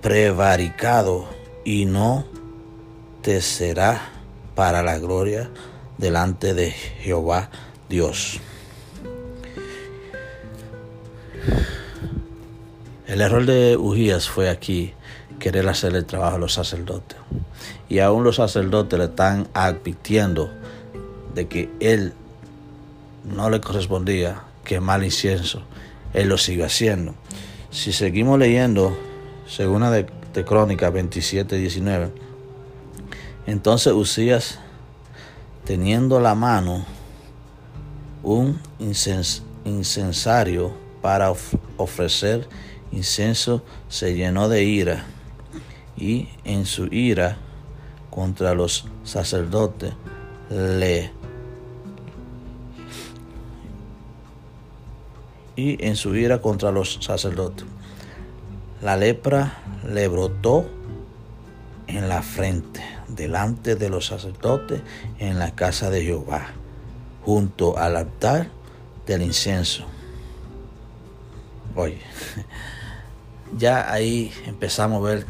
prevaricado 0.00 1.28
y 1.64 1.84
no 1.84 2.24
te 3.22 3.40
será 3.40 4.10
para 4.54 4.82
la 4.82 4.98
gloria 4.98 5.50
delante 5.98 6.54
de 6.54 6.70
Jehová 6.70 7.50
Dios. 7.88 8.40
El 13.06 13.20
error 13.20 13.46
de 13.46 13.76
Ugías 13.76 14.28
fue 14.28 14.48
aquí 14.48 14.92
querer 15.38 15.68
hacer 15.68 15.94
el 15.94 16.04
trabajo 16.04 16.36
a 16.36 16.38
los 16.38 16.54
sacerdotes. 16.54 17.18
Y 17.88 18.00
aún 18.00 18.24
los 18.24 18.36
sacerdotes 18.36 18.98
le 18.98 19.06
están 19.06 19.48
advirtiendo 19.54 20.50
de 21.34 21.48
que 21.48 21.70
él 21.80 22.12
no 23.24 23.50
le 23.50 23.60
correspondía 23.60 24.42
quemar 24.64 25.02
incienso. 25.04 25.62
Él 26.12 26.28
lo 26.28 26.38
sigue 26.38 26.64
haciendo. 26.64 27.14
Si 27.70 27.92
seguimos 27.92 28.38
leyendo, 28.38 28.96
según 29.46 29.82
de, 29.90 30.06
de 30.34 30.44
Crónica 30.44 30.90
27, 30.90 31.56
19, 31.56 32.10
entonces 33.46 33.92
Usías, 33.92 34.58
teniendo 35.64 36.20
la 36.20 36.34
mano 36.34 36.84
un 38.22 38.60
incensario 39.64 40.72
para 41.00 41.32
ofrecer 41.76 42.48
incenso 42.90 43.62
se 43.88 44.14
llenó 44.14 44.48
de 44.48 44.64
ira 44.64 45.06
y 45.98 46.28
en 46.44 46.64
su 46.64 46.86
ira 46.86 47.36
contra 48.10 48.54
los 48.54 48.86
sacerdotes 49.04 49.92
le 50.50 51.10
y 55.56 55.84
en 55.84 55.96
su 55.96 56.14
ira 56.14 56.40
contra 56.40 56.70
los 56.70 56.98
sacerdotes. 57.00 57.66
La 58.80 58.96
lepra 58.96 59.58
le 59.92 60.06
brotó 60.06 60.64
en 61.88 62.08
la 62.08 62.22
frente 62.22 62.80
delante 63.08 63.74
de 63.74 63.90
los 63.90 64.06
sacerdotes 64.06 64.82
en 65.18 65.40
la 65.40 65.56
casa 65.56 65.90
de 65.90 66.04
Jehová 66.04 66.52
junto 67.24 67.76
al 67.76 67.96
altar 67.96 68.50
del 69.04 69.22
incienso. 69.22 69.84
Oye 71.74 71.98
ya 73.58 73.90
ahí 73.90 74.32
empezamos 74.46 75.04
a 75.04 75.10
ver 75.10 75.26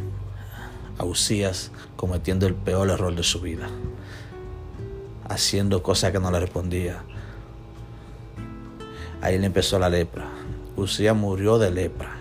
a 0.98 1.04
Usías 1.04 1.70
cometiendo 1.96 2.46
el 2.46 2.54
peor 2.54 2.90
error 2.90 3.14
de 3.14 3.22
su 3.22 3.40
vida, 3.40 3.68
haciendo 5.28 5.82
cosas 5.82 6.12
que 6.12 6.18
no 6.18 6.30
le 6.30 6.40
respondía. 6.40 7.02
Ahí 9.20 9.38
le 9.38 9.46
empezó 9.46 9.78
la 9.78 9.88
lepra. 9.88 10.28
Usías 10.76 11.16
murió 11.16 11.58
de 11.58 11.70
lepra. 11.70 12.16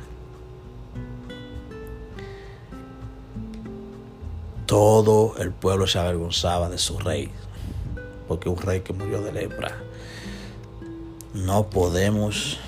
Todo 4.65 5.35
el 5.37 5.51
pueblo 5.51 5.87
se 5.87 5.99
avergonzaba 5.99 6.69
de 6.69 6.77
su 6.77 6.99
rey, 6.99 7.31
porque 8.27 8.49
un 8.49 8.57
rey 8.57 8.81
que 8.81 8.93
murió 8.93 9.21
de 9.21 9.31
lepra. 9.31 9.77
No 11.33 11.69
podemos 11.69 12.59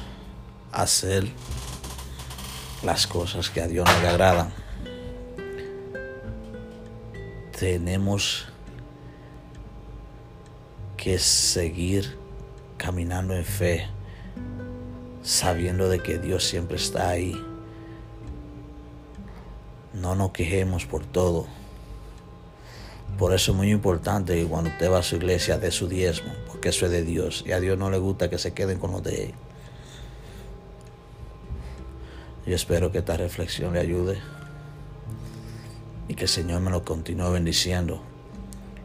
hacer 0.72 1.28
las 2.84 3.08
cosas 3.08 3.50
que 3.50 3.62
a 3.62 3.68
Dios 3.68 3.88
no 3.92 4.02
le 4.02 4.08
agradan. 4.08 4.54
Tenemos 7.60 8.48
que 10.96 11.20
seguir 11.20 12.18
caminando 12.78 13.36
en 13.36 13.44
fe, 13.44 13.86
sabiendo 15.24 15.90
de 15.90 16.00
que 16.00 16.20
Dios 16.20 16.46
siempre 16.46 16.78
está 16.78 17.10
ahí. 17.10 17.36
No 19.94 20.16
nos 20.16 20.32
quejemos 20.32 20.86
por 20.86 21.06
todo. 21.06 21.48
Por 23.18 23.34
eso 23.34 23.52
es 23.52 23.58
muy 23.58 23.72
importante 23.72 24.36
que 24.36 24.46
cuando 24.46 24.70
usted 24.70 24.90
va 24.90 25.00
a 25.00 25.04
su 25.04 25.18
iglesia 25.18 25.58
de 25.58 25.72
su 25.72 25.90
diezmo, 25.90 26.32
porque 26.48 26.70
eso 26.70 26.86
es 26.86 26.94
de 26.94 27.04
Dios. 27.04 27.44
Y 27.46 27.52
a 27.52 27.60
Dios 27.60 27.78
no 27.78 27.90
le 27.90 27.98
gusta 27.98 28.30
que 28.30 28.38
se 28.38 28.54
queden 28.54 28.80
con 28.80 28.94
los 28.94 29.04
de 29.04 29.26
él. 29.26 29.34
Yo 32.46 32.56
espero 32.56 32.90
que 32.90 33.00
esta 33.00 33.18
reflexión 33.18 33.74
le 33.74 33.82
ayude 33.82 34.39
que 36.20 36.26
el 36.26 36.30
Señor 36.30 36.62
me 36.62 36.70
lo 36.70 36.84
continúe 36.84 37.32
bendiciendo 37.32 38.02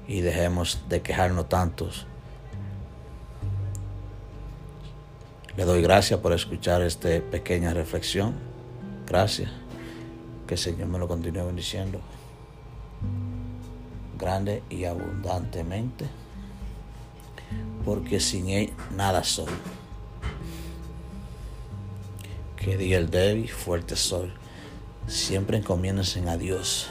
y 0.08 0.22
dejemos 0.22 0.84
de 0.88 1.02
quejarnos 1.02 1.48
tantos. 1.48 2.06
Le 5.56 5.64
doy 5.64 5.82
gracias 5.82 6.20
por 6.20 6.32
escuchar 6.32 6.80
esta 6.80 7.08
pequeña 7.30 7.74
reflexión. 7.74 8.34
Gracias. 9.06 9.50
Que 10.46 10.54
el 10.54 10.60
Señor 10.60 10.88
me 10.88 10.98
lo 10.98 11.08
continúe 11.08 11.44
bendiciendo 11.44 12.00
grande 14.16 14.62
y 14.70 14.84
abundantemente, 14.84 16.06
porque 17.84 18.20
sin 18.20 18.48
Él 18.48 18.72
nada 18.96 19.24
soy 19.24 19.50
que 22.56 22.78
diga 22.78 22.96
el 22.96 23.10
débil, 23.10 23.50
fuerte 23.50 23.94
soy. 23.94 24.32
Siempre 25.06 25.58
encomiéndense 25.58 26.26
a 26.26 26.38
Dios. 26.38 26.88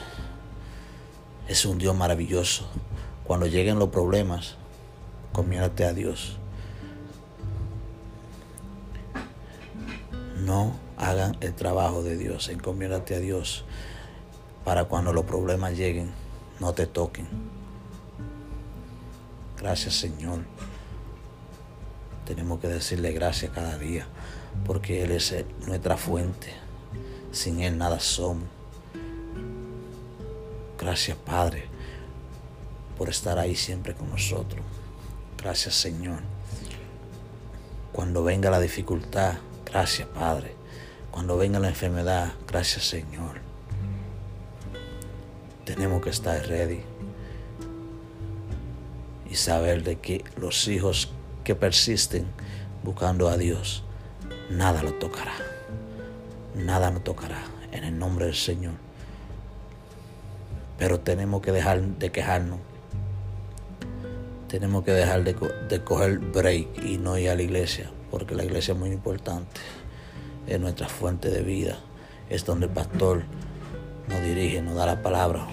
Es 1.48 1.64
un 1.64 1.78
Dios 1.78 1.94
maravilloso. 1.94 2.66
Cuando 3.24 3.46
lleguen 3.46 3.78
los 3.78 3.90
problemas, 3.90 4.56
encomiéndate 5.30 5.84
a 5.84 5.92
Dios. 5.92 6.38
No 10.38 10.78
hagan 10.96 11.36
el 11.40 11.54
trabajo 11.54 12.02
de 12.02 12.16
Dios, 12.16 12.48
encomiéndate 12.48 13.14
a 13.14 13.20
Dios 13.20 13.64
para 14.64 14.84
cuando 14.84 15.12
los 15.12 15.24
problemas 15.24 15.76
lleguen, 15.76 16.10
no 16.60 16.72
te 16.72 16.86
toquen. 16.86 17.28
Gracias 19.58 19.94
Señor. 19.94 20.40
Tenemos 22.24 22.58
que 22.60 22.68
decirle 22.68 23.12
gracias 23.12 23.52
cada 23.52 23.76
día 23.76 24.06
porque 24.66 25.04
Él 25.04 25.10
es 25.10 25.34
nuestra 25.66 25.96
fuente. 25.96 26.52
Sin 27.32 27.60
Él 27.60 27.76
nada 27.76 28.00
somos. 28.00 28.53
Gracias 30.78 31.16
Padre 31.16 31.64
por 32.98 33.08
estar 33.08 33.38
ahí 33.38 33.56
siempre 33.56 33.94
con 33.94 34.10
nosotros. 34.10 34.64
Gracias 35.38 35.74
Señor. 35.74 36.20
Cuando 37.92 38.24
venga 38.24 38.50
la 38.50 38.60
dificultad, 38.60 39.34
gracias 39.64 40.08
Padre. 40.08 40.54
Cuando 41.10 41.36
venga 41.36 41.60
la 41.60 41.68
enfermedad, 41.68 42.32
gracias 42.46 42.84
Señor. 42.84 43.40
Tenemos 45.64 46.02
que 46.02 46.10
estar 46.10 46.44
ready 46.46 46.82
y 49.30 49.36
saber 49.36 49.82
de 49.82 49.98
que 50.00 50.24
los 50.36 50.68
hijos 50.68 51.12
que 51.44 51.54
persisten 51.54 52.26
buscando 52.82 53.28
a 53.28 53.36
Dios 53.36 53.84
nada 54.50 54.82
lo 54.82 54.94
tocará. 54.94 55.34
Nada 56.54 56.90
nos 56.90 57.02
tocará 57.04 57.44
en 57.72 57.84
el 57.84 57.98
nombre 57.98 58.26
del 58.26 58.34
Señor. 58.34 58.83
Pero 60.84 61.00
tenemos 61.00 61.40
que 61.40 61.50
dejar 61.50 61.80
de 61.80 62.12
quejarnos. 62.12 62.58
Tenemos 64.48 64.84
que 64.84 64.92
dejar 64.92 65.24
de, 65.24 65.34
de 65.66 65.82
coger 65.82 66.18
break 66.18 66.84
y 66.84 66.98
no 66.98 67.16
ir 67.16 67.30
a 67.30 67.34
la 67.34 67.40
iglesia, 67.40 67.90
porque 68.10 68.34
la 68.34 68.44
iglesia 68.44 68.74
es 68.74 68.78
muy 68.78 68.90
importante. 68.90 69.62
Es 70.46 70.60
nuestra 70.60 70.86
fuente 70.86 71.30
de 71.30 71.40
vida. 71.40 71.78
Es 72.28 72.44
donde 72.44 72.66
el 72.66 72.72
pastor 72.72 73.22
nos 74.08 74.20
dirige, 74.20 74.60
nos 74.60 74.74
da 74.74 74.84
la 74.84 75.02
palabra 75.02 75.46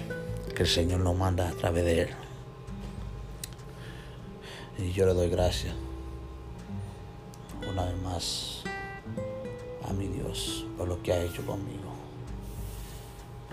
que 0.54 0.64
el 0.64 0.68
Señor 0.68 1.00
nos 1.00 1.16
manda 1.16 1.48
a 1.48 1.52
través 1.52 1.86
de 1.86 2.02
Él. 2.02 2.08
Y 4.80 4.92
yo 4.92 5.06
le 5.06 5.14
doy 5.14 5.30
gracias 5.30 5.74
una 7.72 7.86
vez 7.86 7.96
más 8.02 8.64
a 9.88 9.94
mi 9.94 10.08
Dios 10.08 10.66
por 10.76 10.88
lo 10.88 11.02
que 11.02 11.14
ha 11.14 11.24
hecho 11.24 11.42
conmigo. 11.46 11.81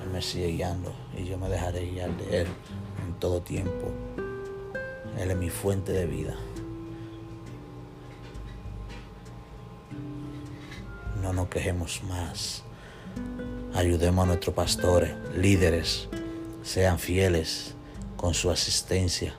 Él 0.03 0.09
me 0.11 0.21
sigue 0.21 0.47
guiando 0.47 0.93
y 1.17 1.25
yo 1.25 1.37
me 1.37 1.49
dejaré 1.49 1.89
guiar 1.89 2.15
de 2.17 2.41
Él 2.41 2.47
en 3.05 3.13
todo 3.19 3.41
tiempo. 3.41 3.91
Él 5.17 5.31
es 5.31 5.37
mi 5.37 5.49
fuente 5.49 5.91
de 5.91 6.05
vida. 6.05 6.35
No 11.21 11.33
nos 11.33 11.49
quejemos 11.49 12.01
más. 12.03 12.63
Ayudemos 13.73 14.23
a 14.23 14.27
nuestros 14.27 14.55
pastores, 14.55 15.11
líderes, 15.35 16.07
sean 16.63 16.99
fieles 16.99 17.75
con 18.15 18.33
su 18.33 18.49
asistencia. 18.49 19.35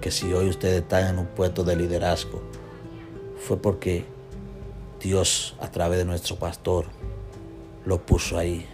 Que 0.00 0.10
si 0.10 0.32
hoy 0.32 0.48
ustedes 0.48 0.82
están 0.82 1.08
en 1.08 1.18
un 1.18 1.26
puesto 1.26 1.64
de 1.64 1.76
liderazgo, 1.76 2.42
fue 3.38 3.56
porque 3.56 4.04
Dios 5.06 5.54
a 5.60 5.70
través 5.70 6.00
de 6.00 6.04
nuestro 6.04 6.34
pastor 6.34 6.86
lo 7.84 8.04
puso 8.04 8.36
ahí. 8.36 8.66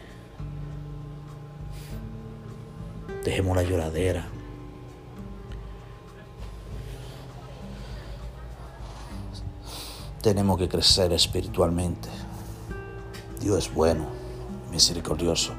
Dejemos 3.23 3.55
la 3.55 3.63
lloradera. 3.63 4.25
Tenemos 10.23 10.57
que 10.57 10.71
crecer 10.71 11.13
espiritualmente. 11.13 12.09
Dios 13.39 13.67
es 13.67 13.75
bueno, 13.75 14.07
misericordioso. 14.71 15.53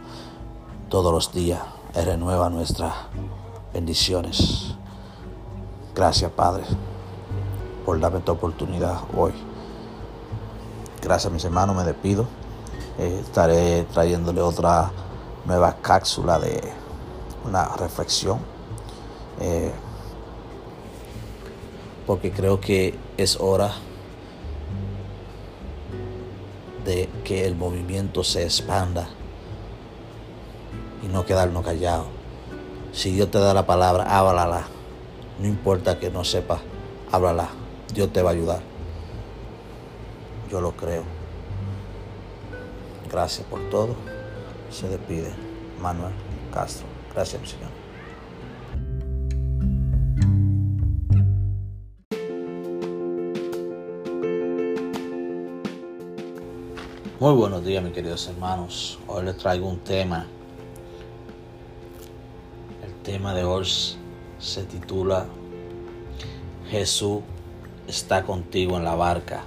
Todos 0.89 1.13
los 1.13 1.31
días 1.31 1.62
renueva 1.93 2.49
nuestras 2.49 2.95
bendiciones. 3.71 4.73
Gracias, 5.93 6.31
Padre, 6.31 6.63
por 7.86 7.99
darme 7.99 8.17
esta 8.17 8.31
oportunidad 8.31 9.01
hoy. 9.15 9.52
Gracias, 11.03 11.33
mis 11.33 11.43
hermanos, 11.43 11.75
me 11.75 11.83
despido. 11.83 12.27
Eh, 12.97 13.19
estaré 13.21 13.83
trayéndole 13.91 14.39
otra 14.39 14.89
nueva 15.45 15.75
cápsula 15.81 16.39
de 16.39 16.61
una 17.45 17.75
reflexión. 17.75 18.39
Eh, 19.41 19.73
porque 22.07 22.31
creo 22.31 22.61
que 22.61 22.97
es 23.17 23.37
hora 23.41 23.73
de 26.85 27.09
que 27.25 27.45
el 27.45 27.55
movimiento 27.55 28.23
se 28.23 28.43
expanda 28.43 29.09
y 31.03 31.07
no 31.07 31.25
quedarnos 31.25 31.65
callados. 31.65 32.07
Si 32.93 33.11
Dios 33.11 33.29
te 33.29 33.39
da 33.39 33.53
la 33.53 33.65
palabra, 33.65 34.05
háblala. 34.05 34.67
No 35.37 35.47
importa 35.49 35.99
que 35.99 36.09
no 36.09 36.23
sepas, 36.23 36.61
háblala. 37.11 37.49
Dios 37.93 38.13
te 38.13 38.21
va 38.21 38.29
a 38.29 38.33
ayudar. 38.33 38.72
Yo 40.53 40.61
lo 40.61 40.71
creo. 40.73 41.01
Gracias 43.09 43.47
por 43.47 43.71
todo. 43.71 43.95
Se 44.69 44.87
despide 44.87 45.33
Manuel 45.81 46.13
Castro. 46.53 46.85
Gracias, 47.11 47.41
Señor. 47.49 47.71
Muy 57.19 57.33
buenos 57.33 57.65
días, 57.65 57.83
mis 57.83 57.93
queridos 57.93 58.27
hermanos. 58.27 58.99
Hoy 59.07 59.25
les 59.25 59.35
traigo 59.37 59.67
un 59.67 59.79
tema. 59.79 60.27
El 62.85 62.93
tema 63.01 63.33
de 63.33 63.43
hoy 63.43 63.67
se 64.37 64.63
titula 64.65 65.25
Jesús 66.69 67.21
está 67.87 68.21
contigo 68.21 68.77
en 68.77 68.83
la 68.83 68.93
barca. 68.93 69.45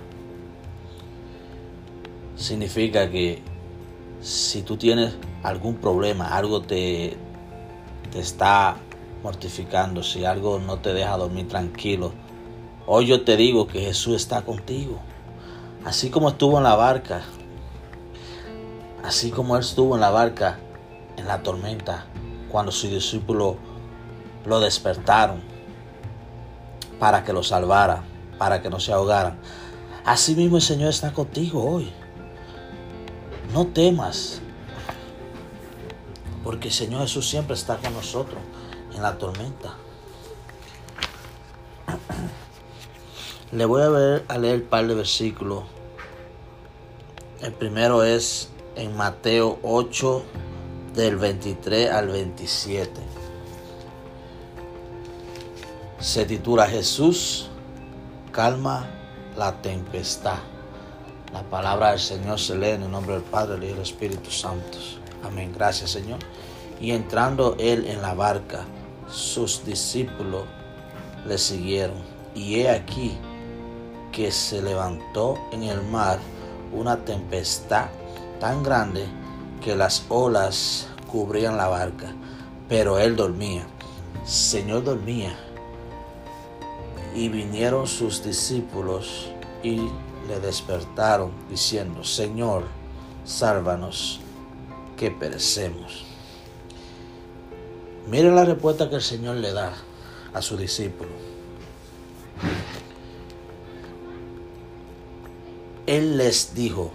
Significa 2.36 3.10
que 3.10 3.42
si 4.20 4.62
tú 4.62 4.76
tienes 4.76 5.14
algún 5.42 5.76
problema, 5.76 6.36
algo 6.36 6.60
te, 6.60 7.16
te 8.12 8.20
está 8.20 8.76
mortificando, 9.22 10.02
si 10.02 10.24
algo 10.24 10.58
no 10.58 10.78
te 10.78 10.92
deja 10.92 11.16
dormir 11.16 11.48
tranquilo, 11.48 12.12
hoy 12.86 13.06
yo 13.06 13.24
te 13.24 13.36
digo 13.36 13.66
que 13.66 13.80
Jesús 13.80 14.16
está 14.16 14.42
contigo. 14.42 14.98
Así 15.84 16.10
como 16.10 16.28
estuvo 16.28 16.58
en 16.58 16.64
la 16.64 16.74
barca, 16.74 17.22
así 19.02 19.30
como 19.30 19.56
él 19.56 19.62
estuvo 19.62 19.94
en 19.94 20.00
la 20.00 20.10
barca 20.10 20.58
en 21.16 21.26
la 21.26 21.42
tormenta, 21.42 22.04
cuando 22.50 22.70
sus 22.70 22.90
discípulos 22.90 23.56
lo 24.44 24.60
despertaron 24.60 25.40
para 26.98 27.24
que 27.24 27.32
lo 27.32 27.42
salvara, 27.42 28.02
para 28.38 28.60
que 28.60 28.68
no 28.68 28.80
se 28.80 28.92
ahogara. 28.92 29.36
Así 30.04 30.34
mismo 30.34 30.56
el 30.56 30.62
Señor 30.62 30.90
está 30.90 31.12
contigo 31.12 31.64
hoy. 31.64 31.92
No 33.52 33.66
temas, 33.66 34.40
porque 36.44 36.68
el 36.68 36.74
Señor 36.74 37.02
Jesús 37.02 37.28
siempre 37.28 37.54
está 37.54 37.76
con 37.78 37.92
nosotros 37.94 38.40
en 38.94 39.02
la 39.02 39.18
tormenta. 39.18 39.74
Le 43.52 43.64
voy 43.64 43.82
a, 43.82 44.38
leer 44.38 44.60
un 44.62 44.68
par 44.68 44.86
de 44.86 44.94
versículos. 44.94 45.64
El 47.40 47.52
primero 47.52 48.02
es 48.02 48.50
en 48.74 48.96
Mateo 48.96 49.58
8 49.62 50.24
del 50.94 51.16
23 51.16 51.90
al 51.90 52.08
27. 52.08 53.00
Se 56.00 56.24
titula 56.24 56.66
Jesús 56.66 57.48
calma 58.32 58.86
la 59.36 59.62
tempestad. 59.62 60.38
La 61.32 61.42
palabra 61.42 61.90
del 61.90 62.00
Señor 62.00 62.38
se 62.38 62.56
lee 62.56 62.70
en 62.70 62.84
el 62.84 62.90
nombre 62.90 63.14
del 63.14 63.22
Padre, 63.22 63.66
y 63.66 63.70
del 63.70 63.80
Espíritu 63.80 64.30
Santo. 64.30 64.78
Amén. 65.24 65.52
Gracias 65.54 65.90
Señor. 65.90 66.18
Y 66.80 66.92
entrando 66.92 67.56
él 67.58 67.86
en 67.86 68.02
la 68.02 68.14
barca, 68.14 68.64
sus 69.08 69.64
discípulos 69.64 70.44
le 71.26 71.38
siguieron. 71.38 71.96
Y 72.34 72.60
he 72.60 72.70
aquí 72.70 73.16
que 74.12 74.30
se 74.30 74.62
levantó 74.62 75.38
en 75.52 75.64
el 75.64 75.82
mar 75.82 76.18
una 76.72 76.96
tempestad 77.04 77.86
tan 78.40 78.62
grande 78.62 79.06
que 79.62 79.74
las 79.74 80.04
olas 80.08 80.88
cubrían 81.10 81.56
la 81.56 81.68
barca, 81.68 82.12
pero 82.68 82.98
él 82.98 83.16
dormía. 83.16 83.66
Señor 84.24 84.84
dormía. 84.84 85.36
Y 87.14 87.28
vinieron 87.28 87.86
sus 87.86 88.22
discípulos 88.22 89.30
y 89.62 89.88
le 90.26 90.40
despertaron 90.40 91.32
diciendo, 91.48 92.04
Señor, 92.04 92.64
sálvanos, 93.24 94.20
que 94.96 95.10
perecemos. 95.10 96.04
Miren 98.08 98.34
la 98.34 98.44
respuesta 98.44 98.88
que 98.88 98.96
el 98.96 99.02
Señor 99.02 99.36
le 99.36 99.52
da 99.52 99.72
a 100.32 100.42
su 100.42 100.56
discípulo. 100.56 101.10
Él 105.86 106.16
les 106.16 106.54
dijo, 106.54 106.90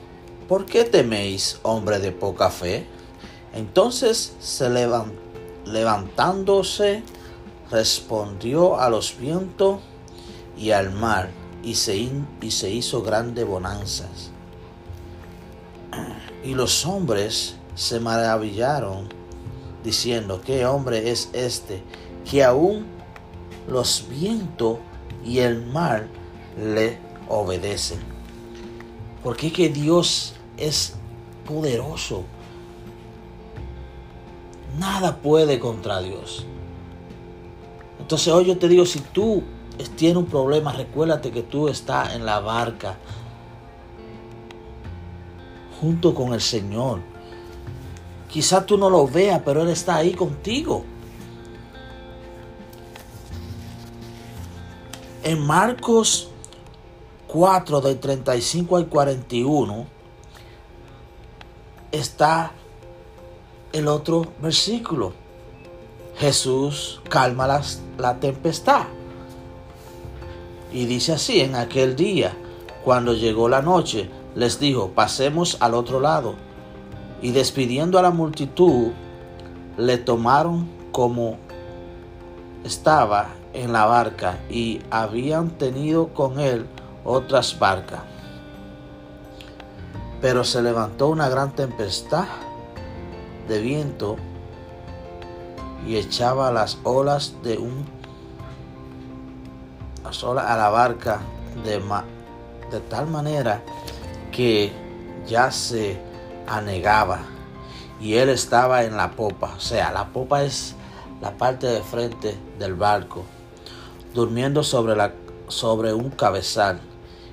¿por 0.47 0.65
qué 0.65 0.83
teméis, 0.83 1.59
hombre 1.63 1.99
de 1.99 2.11
poca 2.11 2.49
fe? 2.49 2.85
Entonces 3.53 4.33
se 4.39 4.69
levantándose, 5.65 7.03
respondió 7.69 8.79
a 8.79 8.89
los 8.89 9.17
vientos 9.17 9.79
y 10.57 10.71
al 10.71 10.91
mar, 10.91 11.29
y 11.63 11.75
se, 11.75 12.09
y 12.41 12.51
se 12.51 12.69
hizo 12.71 13.01
grande 13.01 13.43
bonanzas. 13.43 14.31
Y 16.43 16.55
los 16.55 16.87
hombres 16.87 17.55
se 17.75 17.99
maravillaron, 17.99 19.07
diciendo, 19.83 20.41
¿qué 20.43 20.65
hombre 20.65 21.11
es 21.11 21.29
este 21.33 21.83
que 22.29 22.43
aún 22.43 22.87
los 23.67 24.07
vientos 24.09 24.79
y 25.23 25.37
el 25.37 25.63
mar 25.63 26.07
le 26.59 26.97
obedecen? 27.29 27.99
Porque 29.23 29.53
que 29.53 29.69
Dios 29.69 30.33
es 30.57 30.95
poderoso. 31.45 32.23
Nada 34.79 35.17
puede 35.17 35.59
contra 35.59 36.01
Dios. 36.01 36.45
Entonces 37.99 38.33
hoy 38.33 38.45
yo 38.45 38.57
te 38.57 38.67
digo, 38.67 38.85
si 38.85 38.99
tú 38.99 39.43
tienes 39.95 40.17
un 40.17 40.25
problema, 40.25 40.71
recuérdate 40.73 41.31
que 41.31 41.43
tú 41.43 41.67
estás 41.67 42.15
en 42.15 42.25
la 42.25 42.39
barca 42.39 42.97
junto 45.79 46.13
con 46.13 46.33
el 46.33 46.41
Señor. 46.41 46.99
Quizá 48.29 48.65
tú 48.65 48.77
no 48.77 48.89
lo 48.89 49.07
veas, 49.07 49.41
pero 49.43 49.63
Él 49.63 49.69
está 49.69 49.97
ahí 49.97 50.13
contigo. 50.13 50.85
En 55.23 55.39
Marcos 55.39 56.29
4, 57.27 57.81
del 57.81 57.99
35 57.99 58.77
al 58.77 58.87
41, 58.87 59.85
está 61.91 62.51
el 63.73 63.87
otro 63.87 64.25
versículo. 64.41 65.13
Jesús 66.17 67.01
calma 67.09 67.61
la 67.97 68.19
tempestad. 68.19 68.85
Y 70.73 70.85
dice 70.85 71.13
así, 71.13 71.41
en 71.41 71.55
aquel 71.55 71.95
día, 71.95 72.33
cuando 72.83 73.13
llegó 73.13 73.49
la 73.49 73.61
noche, 73.61 74.09
les 74.35 74.59
dijo, 74.59 74.91
pasemos 74.95 75.57
al 75.59 75.73
otro 75.73 75.99
lado. 75.99 76.35
Y 77.21 77.31
despidiendo 77.31 77.99
a 77.99 78.01
la 78.01 78.11
multitud, 78.11 78.91
le 79.77 79.97
tomaron 79.97 80.69
como 80.91 81.37
estaba 82.63 83.29
en 83.53 83.73
la 83.73 83.85
barca 83.85 84.39
y 84.49 84.81
habían 84.89 85.49
tenido 85.51 86.13
con 86.13 86.39
él 86.39 86.65
otras 87.03 87.59
barcas. 87.59 88.01
Pero 90.21 90.43
se 90.43 90.61
levantó 90.61 91.09
una 91.09 91.29
gran 91.29 91.51
tempestad 91.51 92.25
de 93.47 93.59
viento 93.59 94.17
y 95.87 95.97
echaba 95.97 96.51
las 96.51 96.77
olas 96.83 97.35
de 97.43 97.57
un 97.57 97.85
a 100.11 100.57
la 100.57 100.69
barca 100.69 101.21
de, 101.63 101.81
tal 102.89 103.07
manera 103.07 103.61
que 104.31 104.71
ya 105.27 105.51
se 105.51 105.99
anegaba 106.47 107.19
y 107.99 108.15
él 108.15 108.29
estaba 108.29 108.83
en 108.83 108.97
la 108.97 109.11
popa. 109.11 109.53
O 109.55 109.59
sea, 109.59 109.91
la 109.91 110.07
popa 110.07 110.43
es 110.43 110.75
la 111.21 111.37
parte 111.37 111.67
de 111.67 111.81
frente 111.81 112.35
del 112.59 112.75
barco, 112.75 113.23
durmiendo 114.13 114.63
sobre, 114.63 114.95
la, 114.95 115.13
sobre 115.47 115.93
un 115.93 116.09
cabezal. 116.09 116.79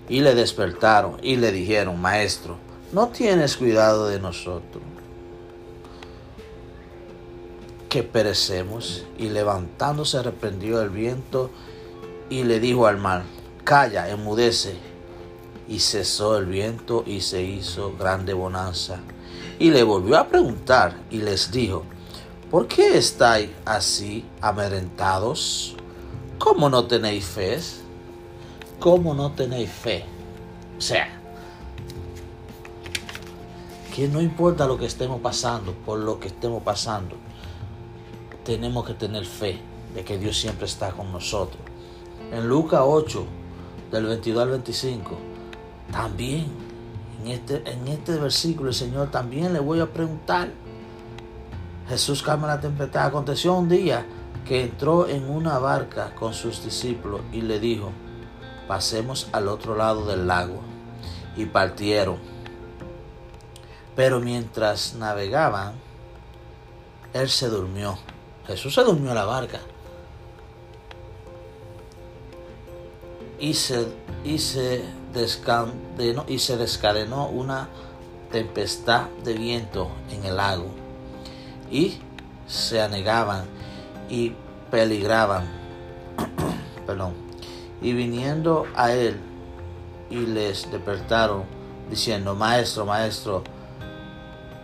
Y 0.08 0.20
le 0.20 0.34
despertaron 0.34 1.18
y 1.22 1.36
le 1.36 1.52
dijeron, 1.52 2.00
maestro, 2.00 2.56
no 2.92 3.08
tienes 3.08 3.56
cuidado 3.56 4.08
de 4.08 4.20
nosotros, 4.20 4.82
que 7.88 8.02
perecemos. 8.02 9.04
Y 9.18 9.28
levantándose 9.28 10.22
reprendió 10.22 10.80
el 10.80 10.90
viento 10.90 11.50
y 12.30 12.44
le 12.44 12.60
dijo 12.60 12.86
al 12.86 12.98
mar, 12.98 13.24
calla, 13.64 14.08
enmudece. 14.08 14.76
Y 15.68 15.80
cesó 15.80 16.38
el 16.38 16.46
viento 16.46 17.04
y 17.06 17.20
se 17.20 17.42
hizo 17.42 17.94
grande 17.98 18.32
bonanza. 18.32 19.00
Y 19.58 19.70
le 19.70 19.82
volvió 19.82 20.16
a 20.16 20.28
preguntar 20.28 20.96
y 21.10 21.18
les 21.18 21.50
dijo, 21.50 21.84
¿por 22.50 22.66
qué 22.68 22.96
estáis 22.96 23.50
así 23.66 24.24
amedrentados? 24.40 25.76
¿Cómo 26.38 26.70
no 26.70 26.86
tenéis 26.86 27.26
fe? 27.26 27.58
¿Cómo 28.78 29.12
no 29.12 29.32
tenéis 29.32 29.70
fe? 29.70 30.04
O 30.78 30.80
sea, 30.80 31.20
que 33.94 34.08
no 34.08 34.22
importa 34.22 34.66
lo 34.66 34.78
que 34.78 34.86
estemos 34.86 35.20
pasando, 35.20 35.72
por 35.72 35.98
lo 35.98 36.20
que 36.20 36.28
estemos 36.28 36.62
pasando, 36.62 37.16
tenemos 38.44 38.86
que 38.86 38.94
tener 38.94 39.26
fe 39.26 39.58
de 39.94 40.04
que 40.04 40.16
Dios 40.16 40.38
siempre 40.38 40.66
está 40.66 40.92
con 40.92 41.12
nosotros. 41.12 41.67
En 42.30 42.48
Lucas 42.48 42.80
8, 42.84 43.26
del 43.90 44.06
22 44.06 44.42
al 44.42 44.50
25, 44.50 45.18
también 45.90 46.68
en 47.22 47.28
este, 47.28 47.62
en 47.70 47.88
este 47.88 48.16
versículo 48.16 48.68
el 48.68 48.74
Señor 48.74 49.10
también 49.10 49.52
le 49.52 49.60
voy 49.60 49.80
a 49.80 49.86
preguntar. 49.86 50.50
Jesús 51.88 52.22
calma 52.22 52.46
la 52.46 52.60
tempestad. 52.60 53.06
Aconteció 53.06 53.54
un 53.54 53.68
día 53.68 54.04
que 54.46 54.62
entró 54.64 55.08
en 55.08 55.28
una 55.28 55.58
barca 55.58 56.14
con 56.14 56.34
sus 56.34 56.62
discípulos 56.64 57.22
y 57.32 57.40
le 57.40 57.58
dijo, 57.58 57.90
pasemos 58.66 59.28
al 59.32 59.48
otro 59.48 59.76
lado 59.76 60.06
del 60.06 60.26
lago. 60.26 60.60
Y 61.36 61.46
partieron. 61.46 62.18
Pero 63.96 64.20
mientras 64.20 64.94
navegaban, 64.94 65.74
él 67.12 67.28
se 67.28 67.48
durmió. 67.48 67.98
Jesús 68.46 68.74
se 68.74 68.84
durmió 68.84 69.10
en 69.10 69.14
la 69.14 69.24
barca. 69.24 69.60
Y 73.38 73.54
se, 73.54 73.88
y 74.24 74.38
se, 74.38 74.84
descadenó, 75.12 76.24
y 76.26 76.38
se 76.38 76.56
descadenó 76.56 77.28
una 77.28 77.68
tempestad 78.30 79.08
de 79.24 79.34
viento 79.34 79.88
en 80.10 80.24
el 80.24 80.36
lago 80.36 80.66
y 81.70 81.98
se 82.46 82.80
anegaban 82.80 83.44
y 84.08 84.32
peligraban. 84.70 85.46
Perdón. 86.86 87.14
Y 87.80 87.92
viniendo 87.92 88.66
a 88.74 88.92
él 88.92 89.16
y 90.10 90.16
les 90.26 90.70
despertaron 90.70 91.44
diciendo, 91.90 92.34
maestro, 92.34 92.84
maestro, 92.84 93.44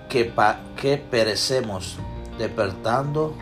que, 0.09 0.25
pa, 0.25 0.61
que 0.77 0.97
perecemos. 0.99 1.99
Despertando 2.39 3.35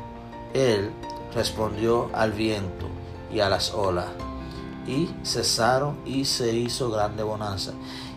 él 0.53 0.91
respondió 1.35 2.11
al 2.13 2.33
viento 2.33 2.87
y 3.33 3.41
a 3.41 3.49
las 3.49 3.73
olas 3.73 4.07
y 4.87 5.09
cesaron 5.23 5.97
y 6.05 6.25
se 6.25 6.55
hizo 6.55 6.91
grande 6.91 7.23
bonanza. 7.23 7.73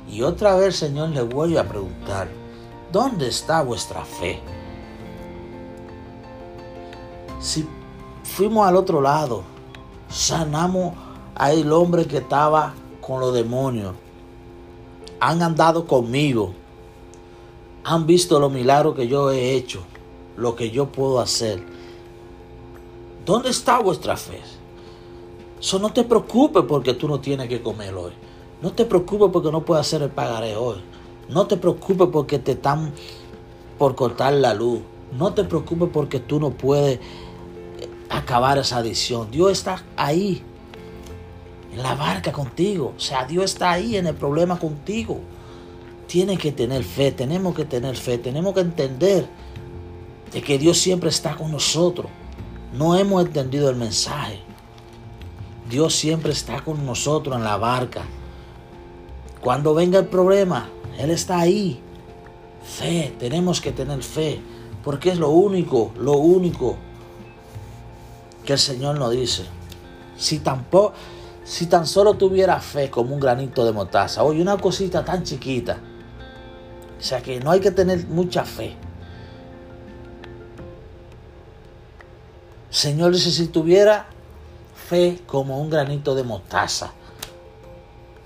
Y 0.09 0.21
otra 0.21 0.55
vez, 0.55 0.75
Señor, 0.75 1.09
le 1.09 1.21
voy 1.21 1.57
a 1.57 1.67
preguntar, 1.67 2.27
¿dónde 2.91 3.27
está 3.27 3.61
vuestra 3.61 4.03
fe? 4.05 4.39
Si 7.39 7.67
fuimos 8.23 8.67
al 8.67 8.75
otro 8.75 9.01
lado, 9.01 9.43
sanamos 10.09 10.93
al 11.35 11.71
hombre 11.71 12.05
que 12.05 12.17
estaba 12.17 12.73
con 13.01 13.19
los 13.19 13.33
demonios, 13.33 13.93
han 15.19 15.41
andado 15.41 15.85
conmigo, 15.85 16.53
han 17.83 18.05
visto 18.05 18.39
los 18.39 18.51
milagros 18.51 18.95
que 18.95 19.07
yo 19.07 19.31
he 19.31 19.53
hecho, 19.53 19.83
lo 20.37 20.55
que 20.55 20.71
yo 20.71 20.91
puedo 20.91 21.19
hacer. 21.19 21.63
¿Dónde 23.25 23.49
está 23.49 23.79
vuestra 23.79 24.17
fe? 24.17 24.41
So, 25.65 25.79
no 25.79 25.91
te 25.91 26.03
preocupes 26.03 26.63
porque 26.67 26.93
tú 26.93 27.07
no 27.07 27.19
tienes 27.19 27.49
que 27.49 27.63
comer 27.63 27.91
hoy. 27.95 28.11
No 28.61 28.73
te 28.73 28.85
preocupes 28.85 29.29
porque 29.33 29.51
no 29.51 29.65
puedes 29.65 29.87
hacer 29.87 30.03
el 30.03 30.11
pagaré 30.11 30.55
hoy. 30.55 30.75
No 31.27 31.47
te 31.47 31.57
preocupes 31.57 32.07
porque 32.13 32.37
te 32.37 32.51
están 32.51 32.93
por 33.79 33.95
cortar 33.95 34.33
la 34.33 34.53
luz. 34.53 34.81
No 35.17 35.33
te 35.33 35.43
preocupes 35.43 35.89
porque 35.91 36.19
tú 36.19 36.39
no 36.39 36.51
puedes 36.51 36.99
acabar 38.11 38.59
esa 38.59 38.77
adicción. 38.77 39.31
Dios 39.31 39.53
está 39.53 39.83
ahí, 39.97 40.43
en 41.73 41.81
la 41.81 41.95
barca 41.95 42.31
contigo. 42.31 42.93
O 42.95 42.99
sea, 42.99 43.25
Dios 43.25 43.45
está 43.45 43.71
ahí 43.71 43.95
en 43.95 44.05
el 44.05 44.13
problema 44.13 44.59
contigo. 44.59 45.19
Tienes 46.05 46.37
que 46.37 46.51
tener 46.51 46.83
fe, 46.83 47.11
tenemos 47.11 47.55
que 47.55 47.65
tener 47.65 47.97
fe, 47.97 48.19
tenemos 48.19 48.53
que 48.53 48.59
entender 48.59 49.27
de 50.31 50.43
que 50.43 50.59
Dios 50.59 50.77
siempre 50.77 51.09
está 51.09 51.35
con 51.35 51.51
nosotros. 51.51 52.11
No 52.71 52.95
hemos 52.95 53.25
entendido 53.25 53.67
el 53.71 53.77
mensaje. 53.77 54.45
Dios 55.69 55.95
siempre 55.95 56.31
está 56.31 56.61
con 56.61 56.85
nosotros 56.85 57.35
en 57.35 57.43
la 57.43 57.57
barca. 57.57 58.03
Cuando 59.41 59.73
venga 59.73 59.99
el 59.99 60.07
problema, 60.07 60.69
Él 60.97 61.09
está 61.11 61.39
ahí. 61.39 61.81
Fe, 62.63 63.15
tenemos 63.19 63.61
que 63.61 63.71
tener 63.71 64.01
fe, 64.01 64.41
porque 64.83 65.09
es 65.09 65.17
lo 65.17 65.29
único, 65.29 65.91
lo 65.97 66.13
único 66.13 66.77
que 68.43 68.53
el 68.53 68.59
Señor 68.59 68.97
nos 68.97 69.11
dice. 69.11 69.45
Si 70.17 70.39
tampoco, 70.39 70.93
si 71.43 71.67
tan 71.67 71.85
solo 71.85 72.15
tuviera 72.15 72.59
fe 72.59 72.89
como 72.89 73.13
un 73.13 73.19
granito 73.19 73.65
de 73.65 73.71
motaza, 73.71 74.23
oye, 74.23 74.41
una 74.41 74.57
cosita 74.57 75.03
tan 75.03 75.23
chiquita. 75.23 75.77
O 76.97 77.03
sea 77.03 77.21
que 77.21 77.39
no 77.39 77.51
hay 77.51 77.59
que 77.59 77.71
tener 77.71 78.07
mucha 78.07 78.45
fe. 78.45 78.75
Señor 82.69 83.13
dice, 83.13 83.31
si 83.31 83.47
tuviera 83.47 84.07
fe 84.85 85.19
como 85.25 85.59
un 85.59 85.69
granito 85.69 86.15
de 86.15 86.23
mostaza. 86.23 86.91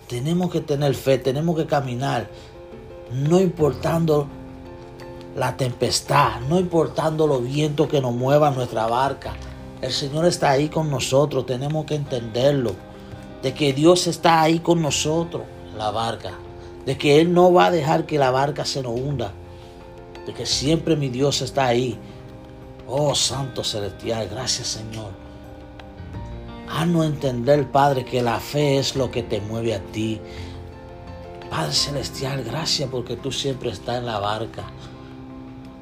Tenemos 0.07 0.51
que 0.51 0.61
tener 0.61 0.93
fe, 0.95 1.17
tenemos 1.17 1.55
que 1.55 1.65
caminar, 1.65 2.27
no 3.13 3.39
importando 3.39 4.27
la 5.35 5.55
tempestad, 5.55 6.41
no 6.49 6.59
importando 6.59 7.27
los 7.27 7.43
vientos 7.43 7.87
que 7.87 8.01
nos 8.01 8.13
muevan 8.13 8.55
nuestra 8.55 8.87
barca. 8.87 9.33
El 9.81 9.91
Señor 9.91 10.25
está 10.25 10.49
ahí 10.51 10.67
con 10.67 10.89
nosotros, 10.89 11.45
tenemos 11.45 11.85
que 11.85 11.95
entenderlo, 11.95 12.73
de 13.41 13.53
que 13.53 13.71
Dios 13.71 14.07
está 14.07 14.41
ahí 14.41 14.59
con 14.59 14.81
nosotros 14.81 15.43
la 15.77 15.91
barca, 15.91 16.33
de 16.85 16.97
que 16.97 17.21
Él 17.21 17.33
no 17.33 17.53
va 17.53 17.67
a 17.67 17.71
dejar 17.71 18.05
que 18.05 18.17
la 18.17 18.31
barca 18.31 18.65
se 18.65 18.81
nos 18.81 18.99
hunda, 18.99 19.31
de 20.25 20.33
que 20.33 20.45
siempre 20.45 20.95
mi 20.95 21.09
Dios 21.09 21.41
está 21.41 21.67
ahí. 21.67 21.97
Oh 22.87 23.15
Santo 23.15 23.63
Celestial, 23.63 24.27
gracias 24.29 24.67
Señor 24.67 25.28
a 26.69 26.85
no 26.85 27.03
entender, 27.03 27.69
Padre, 27.71 28.05
que 28.05 28.21
la 28.21 28.39
fe 28.39 28.77
es 28.77 28.95
lo 28.95 29.09
que 29.09 29.23
te 29.23 29.41
mueve 29.41 29.73
a 29.73 29.79
ti. 29.79 30.21
Padre 31.49 31.73
Celestial, 31.73 32.43
gracias 32.43 32.89
porque 32.89 33.15
tú 33.15 33.31
siempre 33.31 33.71
estás 33.71 33.97
en 33.97 34.05
la 34.05 34.19
barca. 34.19 34.63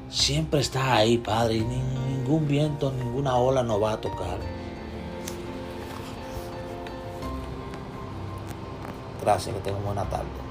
Siempre 0.08 0.60
estás 0.60 0.84
ahí, 0.84 1.18
Padre, 1.18 1.56
y 1.56 1.60
ningún 1.60 2.48
viento, 2.48 2.90
ninguna 2.90 3.36
ola 3.36 3.62
nos 3.62 3.82
va 3.82 3.92
a 3.92 4.00
tocar. 4.00 4.38
Gracias, 9.20 9.54
que 9.54 9.60
tengan 9.60 9.84
buena 9.84 10.08
tarde. 10.08 10.47